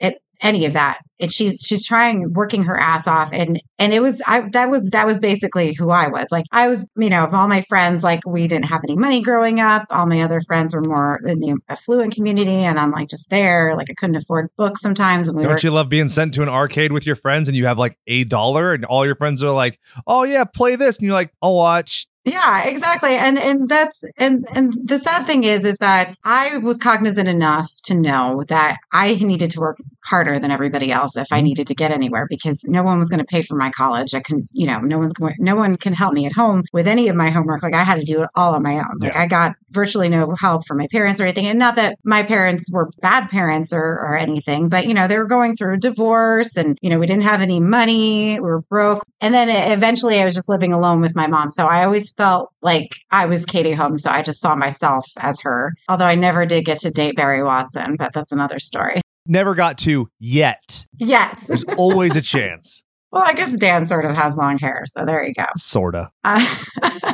[0.00, 0.98] it any of that.
[1.20, 4.90] And she's she's trying working her ass off and and it was I that was
[4.90, 6.26] that was basically who I was.
[6.32, 9.22] Like I was, you know, of all my friends, like we didn't have any money
[9.22, 9.86] growing up.
[9.90, 13.76] All my other friends were more in the affluent community and I'm like just there.
[13.76, 16.48] Like I couldn't afford books sometimes and we Don't you love being sent to an
[16.48, 19.52] arcade with your friends and you have like a dollar and all your friends are
[19.52, 19.78] like,
[20.08, 20.98] oh yeah, play this.
[20.98, 22.08] And you're like, I'll watch.
[22.24, 23.16] Yeah, exactly.
[23.16, 27.68] And and that's and and the sad thing is is that I was cognizant enough
[27.84, 31.44] to know that I needed to work harder than everybody else if I mm-hmm.
[31.44, 34.14] needed to get anywhere because no one was going to pay for my college.
[34.14, 36.86] I couldn't, you know, no one's going no one can help me at home with
[36.86, 37.64] any of my homework.
[37.64, 38.98] Like I had to do it all on my own.
[39.00, 41.48] Like I got virtually no help from my parents or anything.
[41.48, 45.18] And not that my parents were bad parents or or anything, but you know, they
[45.18, 48.62] were going through a divorce and you know, we didn't have any money, we were
[48.62, 49.02] broke.
[49.20, 51.48] And then eventually I was just living alone with my mom.
[51.48, 54.02] So I always felt like I was Katie Holmes.
[54.02, 55.74] So I just saw myself as her.
[55.88, 59.00] Although I never did get to date Barry Watson, but that's another story.
[59.26, 60.86] Never got to yet.
[60.96, 61.46] Yes.
[61.46, 62.82] There's always a chance.
[63.12, 64.84] well, I guess Dan sort of has long hair.
[64.86, 65.46] So there you go.
[65.56, 66.10] Sorta.
[66.24, 66.56] Uh,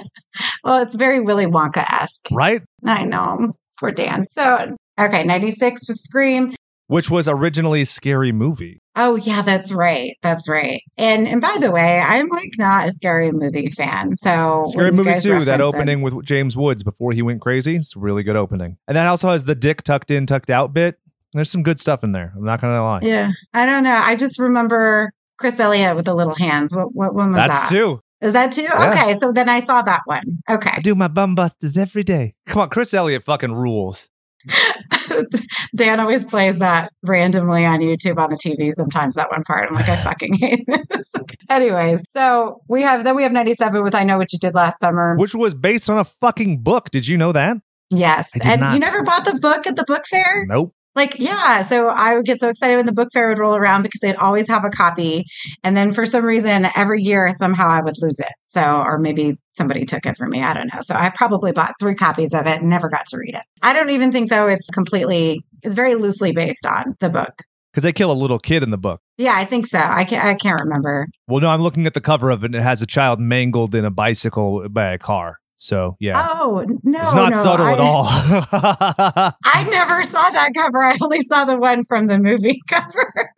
[0.65, 2.29] well, it's very Willy Wonka esque.
[2.33, 2.63] Right?
[2.85, 3.53] I know.
[3.79, 4.27] Poor Dan.
[4.33, 6.55] So, okay, 96 was Scream.
[6.89, 8.83] Which was originally a scary movie.
[8.97, 10.17] Oh yeah, that's right.
[10.23, 10.83] That's right.
[10.97, 14.17] And and by the way, I'm like not a scary movie fan.
[14.23, 15.45] So Scary movie too.
[15.45, 17.77] That reference it- opening with James Woods before he went crazy.
[17.77, 18.79] It's a really good opening.
[18.89, 20.99] And that also has the dick tucked in, tucked out bit.
[21.35, 22.33] There's some good stuff in there.
[22.35, 23.01] I'm not gonna lie.
[23.03, 23.95] Yeah, I don't know.
[23.95, 26.75] I just remember Chris Elliott with the little hands.
[26.75, 27.69] What what one was That's that?
[27.71, 28.03] two.
[28.21, 28.63] Is that two?
[28.63, 28.91] Yeah.
[28.91, 30.25] Okay, so then I saw that one.
[30.51, 30.71] Okay.
[30.73, 32.35] I do my bum busters every day.
[32.47, 34.09] Come on, Chris Elliott fucking rules.
[35.77, 39.69] Dan always plays that randomly on YouTube on the TV sometimes, that one part.
[39.69, 41.13] I'm like, I fucking hate this.
[41.49, 44.79] Anyways, so we have, then we have 97 with I Know What You Did Last
[44.79, 45.17] Summer.
[45.17, 46.91] Which was based on a fucking book.
[46.91, 47.57] Did you know that?
[47.91, 48.29] yes.
[48.45, 48.75] And not.
[48.75, 50.45] you never bought the book at the book fair?
[50.47, 50.75] Nope.
[50.99, 51.63] Like, yeah.
[51.63, 54.17] So I would get so excited when the book fair would roll around because they'd
[54.17, 55.25] always have a copy.
[55.63, 58.33] And then for some reason, every year, somehow I would lose it.
[58.49, 60.43] So, or maybe somebody took it from me.
[60.43, 60.81] I don't know.
[60.83, 63.43] So I probably bought three copies of it and never got to read it.
[63.63, 67.45] I don't even think, though, it's completely, it's very loosely based on the book.
[67.73, 69.01] Because they kill a little kid in the book.
[69.19, 69.79] Yeah, I think so.
[69.79, 71.07] I can't, I can't remember.
[71.29, 73.73] Well, no, I'm looking at the cover of it and it has a child mangled
[73.73, 75.37] in a bicycle by a car.
[75.59, 76.29] So yeah.
[76.31, 77.03] Oh, no.
[77.03, 78.07] it's not no, subtle I, at all.
[79.45, 80.83] I never saw that cover.
[80.83, 83.35] I only saw the one from the movie cover.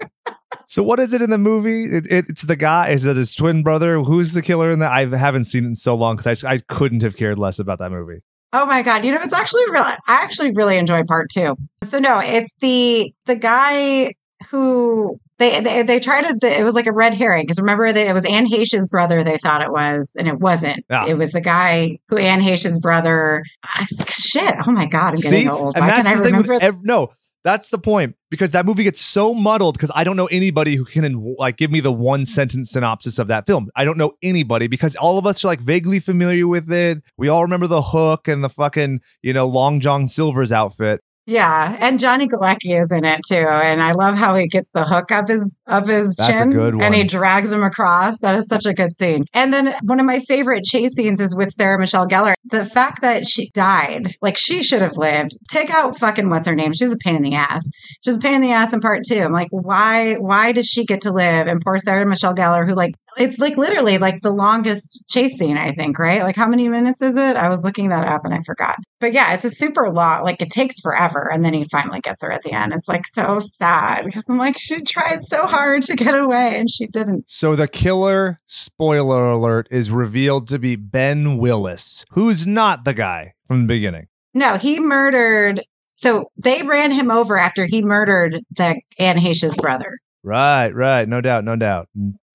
[0.67, 1.85] so what is it in the movie?
[1.85, 2.91] It, it, it's the guy.
[2.91, 3.99] Is it his twin brother?
[4.01, 4.93] Who's the killer in that?
[4.93, 7.79] I haven't seen it in so long because I, I couldn't have cared less about
[7.79, 8.21] that movie.
[8.53, 9.05] Oh my god!
[9.05, 9.83] You know, it's actually real.
[9.83, 11.55] I actually really enjoy part two.
[11.85, 14.13] So no, it's the the guy
[14.51, 16.47] who they they, they tried to.
[16.47, 19.25] It was like a red herring because remember that it was Anne Heche's brother.
[19.25, 20.85] They thought it was, and it wasn't.
[21.09, 23.43] It was the guy who Anne Heche's brother.
[23.65, 24.55] I was like, shit!
[24.67, 25.09] Oh my god!
[25.09, 25.77] I'm getting See, old.
[25.77, 27.09] and Why that's the I thing with ev- no.
[27.43, 30.85] That's the point because that movie gets so muddled because I don't know anybody who
[30.85, 33.71] can like give me the one sentence synopsis of that film.
[33.75, 37.03] I don't know anybody because all of us are like vaguely familiar with it.
[37.17, 41.01] We all remember the hook and the fucking you know Long John Silver's outfit.
[41.31, 44.85] Yeah, and Johnny Galecki is in it too, and I love how he gets the
[44.85, 48.19] hook up his up his That's chin, and he drags him across.
[48.19, 49.27] That is such a good scene.
[49.33, 52.35] And then one of my favorite chase scenes is with Sarah Michelle Gellar.
[52.47, 55.39] The fact that she died, like she should have lived.
[55.49, 56.73] Take out fucking what's her name?
[56.73, 57.63] She was a pain in the ass.
[58.03, 59.21] She was a pain in the ass in part two.
[59.21, 60.15] I'm like, why?
[60.15, 61.47] Why does she get to live?
[61.47, 65.57] And poor Sarah Michelle Gellar, who like it's like literally like the longest chase scene,
[65.57, 66.23] I think, right?
[66.23, 67.37] Like how many minutes is it?
[67.37, 68.77] I was looking that up and I forgot.
[68.99, 71.31] But yeah, it's a super long, like it takes forever.
[71.31, 72.73] And then he finally gets her at the end.
[72.73, 76.71] It's like so sad because I'm like, she tried so hard to get away and
[76.71, 77.31] she didn't.
[77.31, 83.35] So the killer, spoiler alert, is revealed to be Ben Willis, who's not the guy
[83.47, 84.09] from the beginning.
[84.33, 85.63] No, he murdered.
[85.97, 89.95] So they ran him over after he murdered the Anne Heche's brother.
[90.23, 91.09] Right, right.
[91.09, 91.89] No doubt, no doubt.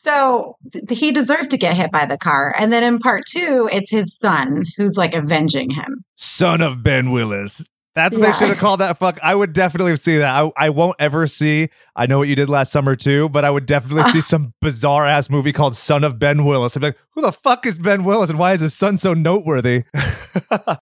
[0.05, 2.53] So th- he deserved to get hit by the car.
[2.59, 6.05] And then in part two, it's his son who's like avenging him.
[6.15, 7.67] Son of Ben Willis.
[7.95, 8.99] That's what they should have called that.
[8.99, 10.43] Fuck, I would definitely see that.
[10.43, 11.69] I, I won't ever see.
[11.95, 15.07] I know what you did last summer too, but I would definitely see some bizarre
[15.07, 16.77] ass movie called Son of Ben Willis.
[16.77, 19.15] I'd be like, who the fuck is Ben Willis, and why is his son so
[19.15, 19.85] noteworthy?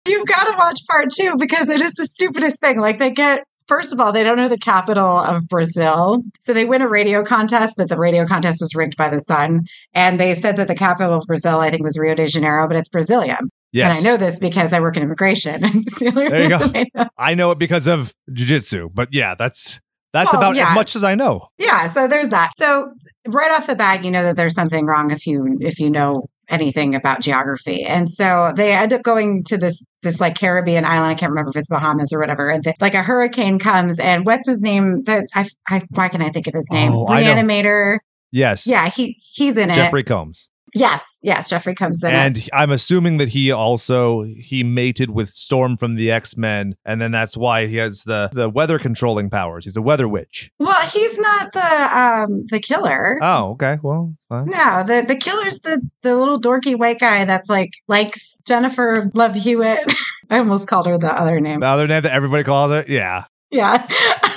[0.07, 2.79] You've got to watch part two because it is the stupidest thing.
[2.79, 3.43] Like they get.
[3.69, 6.23] First of all, they don't know the capital of Brazil.
[6.41, 9.61] So they win a radio contest, but the radio contest was rigged by the sun.
[9.93, 12.75] And they said that the capital of Brazil, I think, was Rio de Janeiro, but
[12.75, 13.37] it's Brasilia.
[13.71, 15.61] yes, And I know this because I work in immigration.
[15.99, 16.57] There you go.
[16.73, 17.07] I know.
[17.17, 19.79] I know it because of jujitsu, but yeah, that's
[20.11, 20.69] that's Oh, about yeah.
[20.69, 21.47] as much as I know.
[21.59, 22.51] Yeah, so there's that.
[22.57, 22.91] So
[23.27, 26.25] right off the bat, you know that there's something wrong if you if you know
[26.49, 27.83] anything about geography.
[27.83, 31.11] And so they end up going to this this like Caribbean island.
[31.11, 32.49] I can't remember if it's Bahamas or whatever.
[32.49, 35.03] And the, like a hurricane comes, and what's his name?
[35.03, 36.91] That I, I why can I think of his name?
[36.93, 37.05] Oh.
[37.05, 37.99] Reanimator.
[38.31, 39.85] Yes, Yeah, he he's in Jeffrey it.
[39.85, 40.49] Jeffrey Combs.
[40.75, 42.11] Yes, yes, Jeffrey Combs in.
[42.11, 46.75] And he- I'm assuming that he also he mated with Storm from the X Men,
[46.85, 49.65] and then that's why he has the the weather controlling powers.
[49.65, 50.51] He's a weather witch.
[50.59, 53.17] Well, he's not the um the killer.
[53.21, 53.77] Oh, okay.
[53.81, 54.45] Well, fine.
[54.47, 59.35] No, the the killer's the the little dorky white guy that's like likes Jennifer Love
[59.35, 59.79] Hewitt.
[60.29, 61.61] I almost called her the other name.
[61.61, 62.85] The other name that everybody calls her?
[62.87, 63.25] yeah.
[63.51, 63.83] Yeah,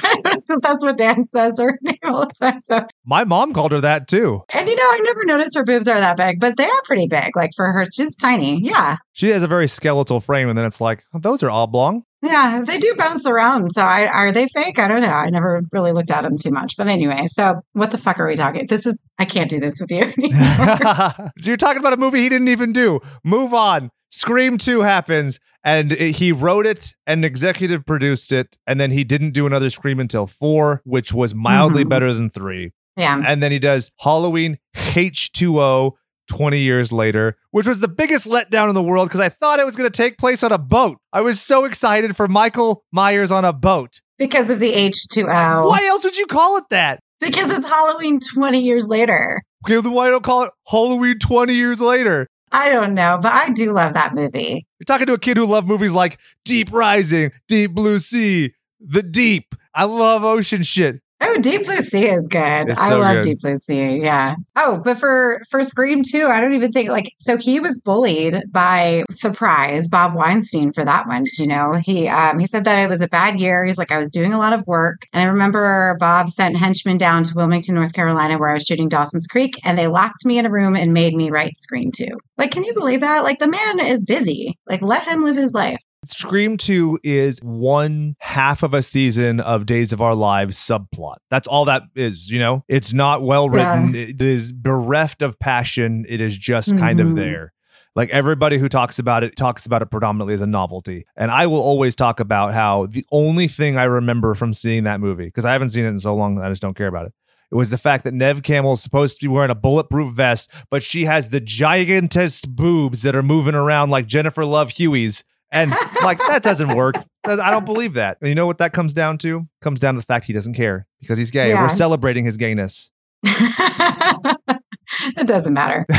[0.52, 2.60] because that's what Dan says her name all the time.
[2.60, 4.42] So, My mom called her that too.
[4.52, 7.06] and you know, I never noticed her boobs are that big, but they are pretty
[7.08, 7.34] big.
[7.36, 8.60] Like for her, she's tiny.
[8.62, 12.04] Yeah, She has a very skeletal frame, and then it's like oh, those are oblong.
[12.22, 13.72] yeah, they do bounce around.
[13.72, 14.78] So, I are they fake?
[14.78, 15.08] I don't know.
[15.08, 16.76] I never really looked at them too much.
[16.76, 18.66] But anyway, so what the fuck are we talking?
[18.66, 20.02] This is I can't do this with you.
[20.18, 21.30] anymore.
[21.36, 23.00] You're talking about a movie he didn't even do.
[23.24, 23.90] Move on.
[24.14, 29.04] Scream 2 happens, and it- he wrote it and executive produced it, and then he
[29.04, 31.88] didn't do another Scream until 4, which was mildly Mhm.
[31.88, 32.72] better than 3.
[32.96, 35.92] yeah, And then he does Halloween H2O
[36.28, 39.66] 20 years later, which was the biggest letdown in the world because I thought it
[39.66, 40.98] was going to take place on a boat.
[41.12, 44.00] I was so excited for Michael Myers on a boat.
[44.18, 45.66] because of the H two O.
[45.68, 47.00] Why else would you call it that?
[47.20, 49.42] Because it's Halloween twenty years later.
[49.66, 52.28] Okay, then why don't you call it Halloween 20 years later?
[52.52, 54.66] I don't know, but I do love that movie.
[54.78, 59.02] You're talking to a kid who loved movies like Deep Rising, Deep Blue Sea, The
[59.02, 59.54] Deep.
[59.74, 61.00] I love ocean shit.
[61.24, 62.68] Oh, Deep Blue Sea is good.
[62.68, 63.24] It's I so love good.
[63.24, 64.00] Deep Blue Sea.
[64.02, 64.34] Yeah.
[64.56, 68.42] Oh, but for for Scream 2, I don't even think like so he was bullied
[68.50, 71.22] by surprise Bob Weinstein for that one.
[71.24, 71.74] Did you know?
[71.74, 73.64] He um he said that it was a bad year.
[73.64, 75.02] He's like, I was doing a lot of work.
[75.12, 78.88] And I remember Bob sent henchmen down to Wilmington, North Carolina, where I was shooting
[78.88, 82.18] Dawson's Creek, and they locked me in a room and made me write Scream too.
[82.36, 83.22] Like, can you believe that?
[83.22, 84.58] Like the man is busy.
[84.66, 85.80] Like, let him live his life.
[86.04, 91.16] Scream 2 is one half of a season of Days of Our Lives subplot.
[91.30, 92.64] That's all that is, you know?
[92.68, 93.94] It's not well written.
[93.94, 96.04] It is bereft of passion.
[96.08, 97.16] It is just kind of Mhm.
[97.16, 97.52] there.
[97.94, 101.04] Like everybody who talks about it talks about it predominantly as a novelty.
[101.16, 104.98] And I will always talk about how the only thing I remember from seeing that
[105.00, 107.12] movie, because I haven't seen it in so long, I just don't care about it.
[107.52, 110.50] It was the fact that Neve Campbell is supposed to be wearing a bulletproof vest,
[110.70, 115.22] but she has the gigantest boobs that are moving around like Jennifer Love Huey's.
[115.52, 115.70] And
[116.02, 116.96] like that doesn't work.
[117.24, 118.18] I don't believe that.
[118.20, 119.46] And you know what that comes down to?
[119.60, 121.50] Comes down to the fact he doesn't care because he's gay.
[121.50, 121.62] Yeah.
[121.62, 122.90] We're celebrating his gayness.
[123.24, 125.86] it doesn't matter.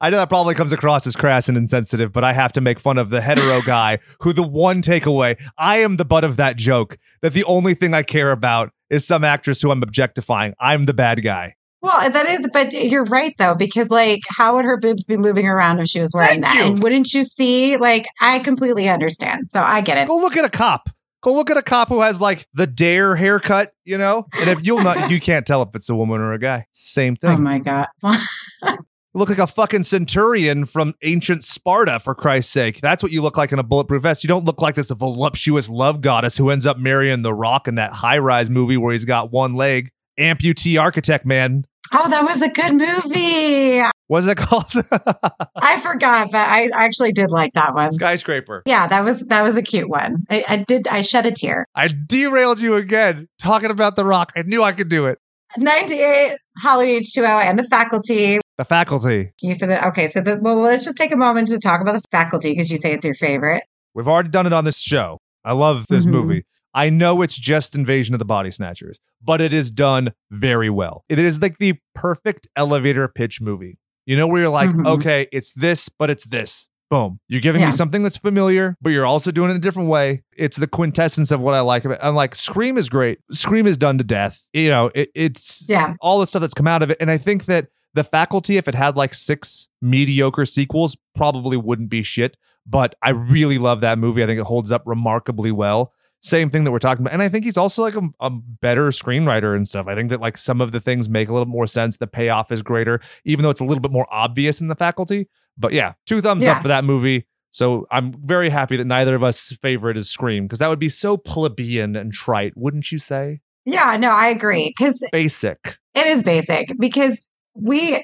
[0.00, 2.78] I know that probably comes across as crass and insensitive, but I have to make
[2.78, 6.56] fun of the hetero guy who the one takeaway, I am the butt of that
[6.56, 10.54] joke, that the only thing I care about is some actress who I'm objectifying.
[10.60, 11.54] I'm the bad guy.
[11.82, 15.46] Well, that is, but you're right though, because like, how would her boobs be moving
[15.48, 16.54] around if she was wearing Thank that?
[16.56, 16.72] you.
[16.72, 17.76] And wouldn't you see?
[17.76, 19.48] Like, I completely understand.
[19.48, 20.06] So I get it.
[20.06, 20.88] Go look at a cop.
[21.22, 24.26] Go look at a cop who has like the dare haircut, you know?
[24.32, 26.66] And if you'll not, you can't tell if it's a woman or a guy.
[26.72, 27.38] Same oh thing.
[27.38, 27.88] Oh my god.
[29.14, 32.80] Look like a fucking centurion from ancient Sparta, for Christ's sake.
[32.80, 34.24] That's what you look like in a bulletproof vest.
[34.24, 37.74] You don't look like this voluptuous love goddess who ends up marrying The Rock in
[37.74, 39.90] that high rise movie where he's got one leg.
[40.18, 41.66] Amputee architect, man.
[41.94, 43.82] Oh, that was a good movie.
[44.06, 44.64] What's it called?
[45.56, 47.92] I forgot, but I actually did like that one.
[47.92, 48.62] Skyscraper.
[48.66, 50.24] Yeah, that was that was a cute one.
[50.30, 50.88] I, I did.
[50.88, 51.66] I shed a tear.
[51.74, 54.32] I derailed you again talking about The Rock.
[54.36, 55.18] I knew I could do it.
[55.58, 58.38] 98 Halloween H2O and the faculty.
[58.58, 59.32] The faculty.
[59.42, 59.84] You said that.
[59.88, 62.70] Okay, so the, well, let's just take a moment to talk about the faculty because
[62.70, 63.62] you say it's your favorite.
[63.94, 65.18] We've already done it on this show.
[65.44, 66.10] I love this Mhm.
[66.10, 66.44] movie.
[66.74, 71.04] I know it's just Invasion of the Body Snatchers, but it is done very well.
[71.08, 73.78] It is like the perfect elevator pitch movie.
[74.06, 74.86] You know, where you're like, Mhm.
[74.86, 76.68] okay, it's this, but it's this.
[76.90, 77.20] Boom.
[77.28, 77.68] You're giving Yeah.
[77.68, 80.24] me something that's familiar, but you're also doing it in a different way.
[80.36, 81.98] It's the quintessence of what I like of it.
[82.02, 83.18] I'm like, Scream is great.
[83.30, 84.46] Scream is done to death.
[84.52, 85.94] You know, it, it's Yeah.
[86.00, 86.96] all the stuff that's come out of it.
[87.00, 91.90] And I think that the faculty, if it had like six mediocre sequels, probably wouldn't
[91.90, 92.36] be shit.
[92.66, 94.22] But I really love that movie.
[94.22, 95.92] I think it holds up remarkably well.
[96.22, 97.12] Same thing that we're talking about.
[97.12, 99.88] And I think he's also like a, a better screenwriter and stuff.
[99.88, 101.96] I think that like some of the things make a little more sense.
[101.96, 105.28] The payoff is greater, even though it's a little bit more obvious in the faculty.
[105.58, 106.52] But yeah, two thumbs Yeah.
[106.52, 107.26] up for that movie.
[107.50, 110.88] So I'm very happy that neither of us favorite is Scream because that would be
[110.88, 113.40] so plebeian and trite, wouldn't you say?
[113.64, 115.76] Yeah, no, I agree because Basic.
[115.94, 118.02] it is basic because we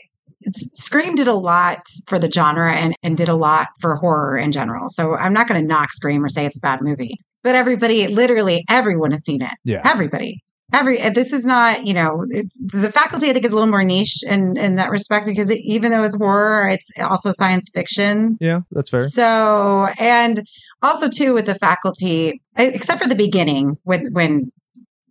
[0.52, 4.52] Scream did a lot for the genre and, and did a lot for horror in
[4.52, 4.88] general.
[4.90, 8.06] So I'm not going to knock Scream or say it's a bad movie, but everybody,
[8.08, 9.54] literally everyone has seen it.
[9.64, 9.82] Yeah.
[9.84, 10.42] Everybody.
[10.70, 13.84] Every this is not you know it's, the faculty I think is a little more
[13.84, 18.36] niche in in that respect because it, even though it's horror it's also science fiction
[18.38, 19.00] Yeah, that's fair.
[19.00, 20.46] So, and
[20.82, 24.52] also too with the faculty, except for the beginning when when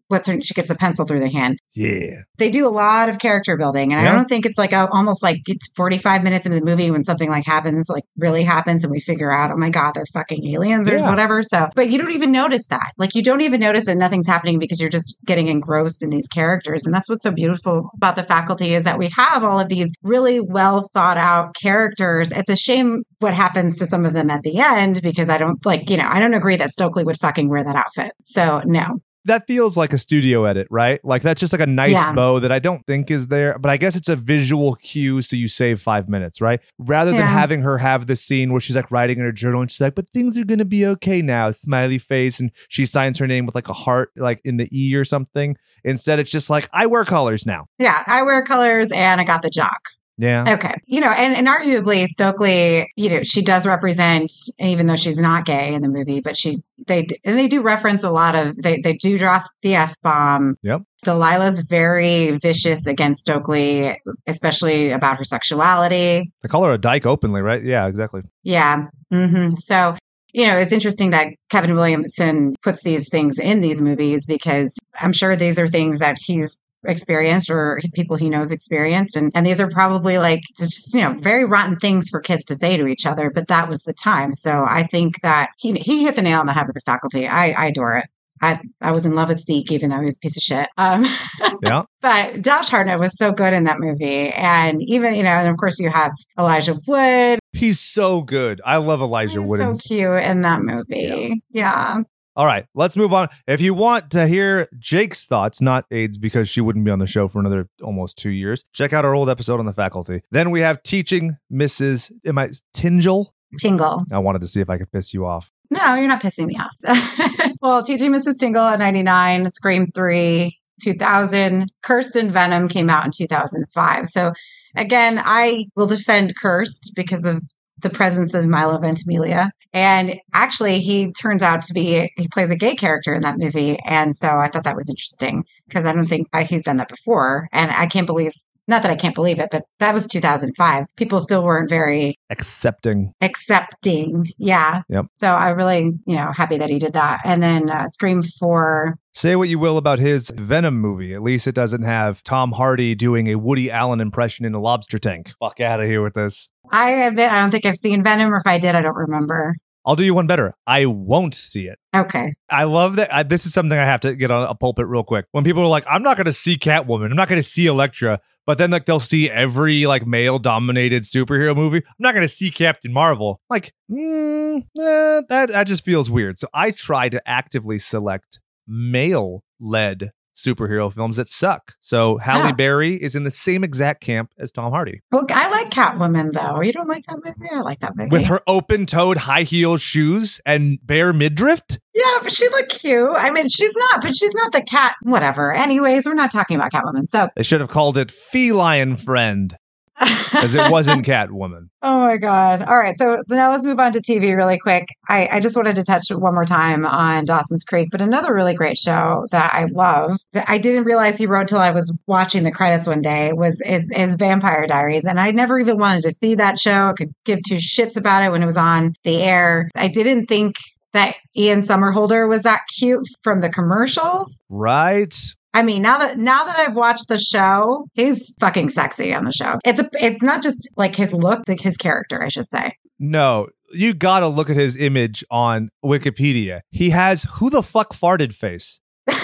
[0.10, 1.58] what's her, she gets the pencil through the hand.
[1.76, 2.22] Yeah.
[2.38, 4.12] They do a lot of character building, and Yeah.
[4.12, 6.90] I don't think it's like a, almost like it's forty five minutes into the movie
[6.92, 10.06] when something like happens, like really happens, and we figure out, oh my god, they're
[10.14, 11.10] fucking aliens or Yeah.
[11.10, 11.44] whatever.
[11.44, 12.92] So, but you don't even notice that.
[12.98, 16.28] Like you don't even notice that nothing's happening because you're just getting engrossed in these
[16.28, 19.70] characters, and that's what's so beautiful about the faculty is that we have all of
[19.70, 22.32] these really well thought out characters.
[22.32, 25.64] It's a shame what happens to some of them at the end because I don't
[25.66, 28.12] like, you know, I don't agree that Stokely would fucking wear that outfit.
[28.26, 29.00] So no.
[29.26, 31.04] That feels like a studio edit, right?
[31.04, 32.14] Like that's just like a nice Yeah.
[32.14, 35.36] bow that I don't think is there, but I guess it's a visual cue so
[35.36, 36.62] you save five minutes, right?
[36.80, 39.70] Rather than having her have this scene where she's like writing in her journal and
[39.70, 43.28] she's like, but things are gonna be okay now, smiley face, and she signs her
[43.28, 45.58] name with like a heart like in the E or something.
[45.84, 47.68] Instead, it's just like, I wear colors now.
[47.80, 49.82] Yeah, I wear colors and I got the jock.
[50.18, 50.56] Yeah.
[50.56, 50.74] Okay.
[50.88, 55.46] You know, and, and arguably Stokely, you know, she does represent, even though she's not
[55.46, 58.82] gay in the movie, but she, they, and they do reference a lot of, they,
[58.82, 60.56] they do drop the F bomb.
[60.64, 60.82] Yep.
[61.06, 66.32] Delilah's very vicious against Stokely, especially about her sexuality.
[66.42, 67.64] They call her a dyke openly, right?
[67.64, 68.24] Yeah, exactly.
[68.44, 68.88] Yeah.
[69.14, 69.56] Mm-hmm.
[69.58, 69.96] So,
[70.34, 75.14] you know, it's interesting that Kevin Williamson puts these things in these movies because I'm
[75.14, 79.60] sure these are things that he's experienced or people he knows experienced and, and these
[79.60, 83.06] are probably like just you know very rotten things for kids to say to each
[83.06, 86.40] other but that was the time so i think that he, he hit the nail
[86.40, 88.06] on the head with the faculty i, I adore it
[88.40, 90.70] I, I was in love with Zeke, even though he was a piece of shit.
[90.78, 91.08] Um,
[91.64, 91.86] Yeah.
[92.02, 94.30] but Josh Hartnett was so good in that movie.
[94.30, 98.62] And even, you know, and of course you have Elijah Wood, He's so good.
[98.64, 99.60] I love Elijah He's Wood.
[99.60, 101.42] so cute in that movie.
[101.50, 102.02] Yeah.
[102.38, 103.30] All right, let's move on.
[103.48, 107.08] If you want to hear Jake's thoughts, not AIDS, because she wouldn't be on the
[107.08, 110.22] show for another almost two years, check out our old episode on the faculty.
[110.30, 112.12] Then we have teaching Mrs.
[112.28, 113.34] Am I Tingle?
[113.60, 114.04] Tingle.
[114.12, 115.52] I wanted to see if I could piss you off.
[115.72, 117.52] No, you're not pissing me off.
[117.62, 118.38] well, Teaching Mrs.
[118.38, 124.06] Tingle at 99, Scream 3, 2000, Cursed and Venom came out in 2005.
[124.06, 124.34] So
[124.76, 127.42] again, I will defend Cursed because of
[127.82, 129.52] the presence of Milo Ventimiglia.
[129.74, 133.78] And actually, he turns out to be, he plays a gay character in that movie.
[133.86, 136.90] And so I thought that was interesting because I don't think uh, he's done that
[136.90, 137.48] before.
[137.52, 138.34] And I can't believe,
[138.68, 140.86] not that I can't believe it, but that was 2005.
[140.96, 143.14] People still weren't very Accepting.
[143.22, 144.32] accepting.
[144.38, 144.82] Yeah.
[144.90, 145.06] Yep.
[145.16, 147.22] So I really, you know, happy that he did that.
[147.24, 148.98] And then uh, Scream 4.
[149.14, 151.14] Say what you will about his Venom movie.
[151.14, 155.00] At least it doesn't have Tom Hardy doing a Woody Allen impression in a lobster
[155.00, 155.34] tank.
[155.40, 156.50] Fuck out of here with this.
[156.72, 159.56] I admit, I don't think I've seen Venom, or if I did, I don't remember.
[159.86, 160.54] I'll do you one better.
[160.68, 161.80] I won't see it.
[161.96, 162.34] Okay.
[162.50, 163.14] I love that.
[163.14, 165.26] I, this is something I have to get on a pulpit real quick.
[165.32, 167.06] When people are like, "I'm not going to see Catwoman.
[167.10, 171.04] I'm not going to see Elektra," but then like they'll see every like male dominated
[171.04, 171.84] superhero movie.
[171.86, 173.42] I'm not to see Captain Marvel.
[173.50, 176.40] Like, mm, eh, that that just feels weird.
[176.40, 181.74] So I try to actively select male led superhero films that suck.
[181.80, 182.54] So Halle.
[182.54, 185.02] Berry is in the same exact camp as Tom Hardy.
[185.12, 186.62] Well, I like Catwoman though.
[186.62, 187.50] You don't like that movie?
[187.54, 188.10] I like that movie.
[188.10, 191.62] With her open-toed high heel shoes and bare midriff?
[191.94, 193.10] yeah, but she looked cute.
[193.18, 194.96] I mean, she's not, but she's not the cat.
[195.02, 195.52] Whatever.
[195.52, 197.10] Anyways, we're not talking about Catwoman.
[197.10, 199.58] So, They should have called it Feline Friend
[200.00, 201.70] because it wasn't Catwoman.
[201.82, 202.64] oh my god.
[202.64, 202.98] All right.
[202.98, 204.88] So now let's move on to TV really quick.
[205.10, 208.54] I, I just wanted to touch one more time on Dawson's Creek, but another really
[208.54, 212.44] great show that I love that I didn't realize he wrote till I was watching
[212.44, 215.06] the credits one day was is, is Vampire Diaries.
[215.06, 216.90] And I never even wanted to see that show.
[216.90, 219.70] I could give two shits about it when it was on the air.
[219.76, 220.56] I didn't think
[220.94, 224.44] that Ian Somerhalder was that cute from the commercials.
[224.50, 225.14] Right?
[225.58, 229.32] I mean, now that now that I've watched the show, he's fucking sexy on the
[229.32, 229.58] show.
[229.66, 232.74] It's a, it's not just like his look, like his character, I should say.
[233.00, 236.62] No, you got to look at his image on Wikipedia.
[236.70, 238.80] He has who the fuck farted face.
[239.08, 239.18] With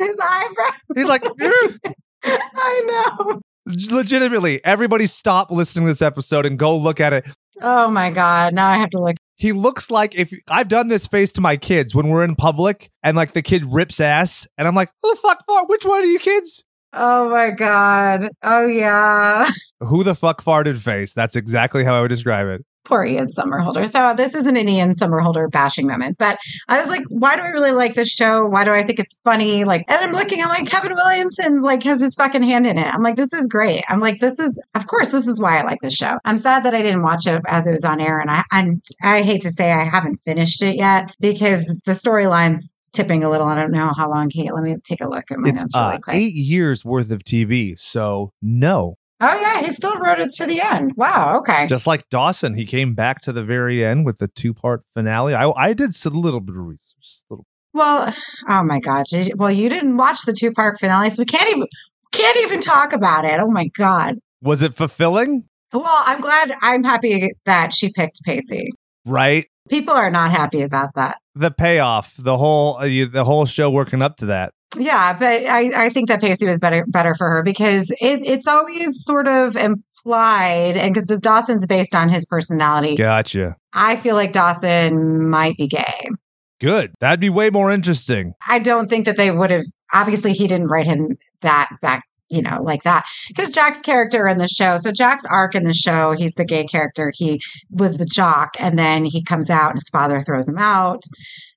[0.00, 0.70] his eyebrow.
[0.96, 1.22] He's like.
[2.24, 3.40] I know.
[3.66, 7.24] legitimately, everybody stop listening to this episode and go look at it.
[7.62, 8.52] Oh my god.
[8.52, 9.14] Now I have to look.
[9.36, 12.90] He looks like if I've done this face to my kids when we're in public
[13.02, 15.68] and like the kid rips ass and I'm like, who the fuck fart?
[15.68, 16.62] Which one of you kids?
[16.92, 18.28] Oh my god.
[18.42, 19.50] Oh yeah.
[19.80, 21.12] Who the fuck farted face?
[21.12, 22.64] That's exactly how I would describe it.
[22.84, 23.90] Poor Ian Somerhalder.
[23.90, 27.48] So this isn't an Ian Somerhalder bashing moment, but I was like, why do I
[27.48, 28.46] really like this show?
[28.46, 29.64] Why do I think it's funny?
[29.64, 32.86] Like, and I'm looking, I'm like, Kevin Williamson's like has his fucking hand in it.
[32.86, 33.82] I'm like, this is great.
[33.88, 36.18] I'm like, this is, of course, this is why I like this show.
[36.24, 38.82] I'm sad that I didn't watch it as it was on air, and I and
[39.02, 43.46] I hate to say I haven't finished it yet because the storyline's tipping a little.
[43.46, 44.30] I don't know how long.
[44.30, 46.16] He, let me take a look at my It's notes really uh, quick.
[46.16, 47.78] eight years worth of TV.
[47.78, 48.96] So, no.
[49.26, 50.92] Oh yeah, he still wrote it to the end.
[50.96, 51.38] Wow.
[51.38, 51.66] Okay.
[51.66, 55.34] Just like Dawson, he came back to the very end with the two part finale.
[55.34, 57.22] I, I did a little bit of research.
[57.30, 58.14] a little- Well,
[58.48, 59.06] oh my god.
[59.10, 61.66] You- well, you didn't watch the two part finale, so we can't even
[62.12, 63.40] can't even talk about it.
[63.40, 64.16] Oh my god.
[64.42, 65.44] Was it fulfilling?
[65.72, 66.54] Well, I'm glad.
[66.62, 68.68] I'm happy that she picked Pacey.
[69.06, 69.46] Right.
[69.68, 71.18] People are not happy about that.
[71.34, 74.52] The payoff, the whole uh, you, the whole show working up to that.
[74.76, 78.46] Yeah, but I, I think that Pacey was better better for her because it, it's
[78.46, 83.56] always sort of implied, and because Dawson's based on his personality, Gotcha.
[83.72, 86.08] I feel like Dawson might be gay.
[86.60, 86.92] Good.
[87.00, 88.32] That'd be way more interesting.
[88.48, 89.64] I don't think that they would have.
[89.92, 93.04] Obviously, he didn't write him that back, you know, like that.
[93.28, 96.64] Because Jack's character in the show, so Jack's arc in the show, he's the gay
[96.64, 97.12] character.
[97.14, 101.02] He was the jock, and then he comes out, and his father throws him out.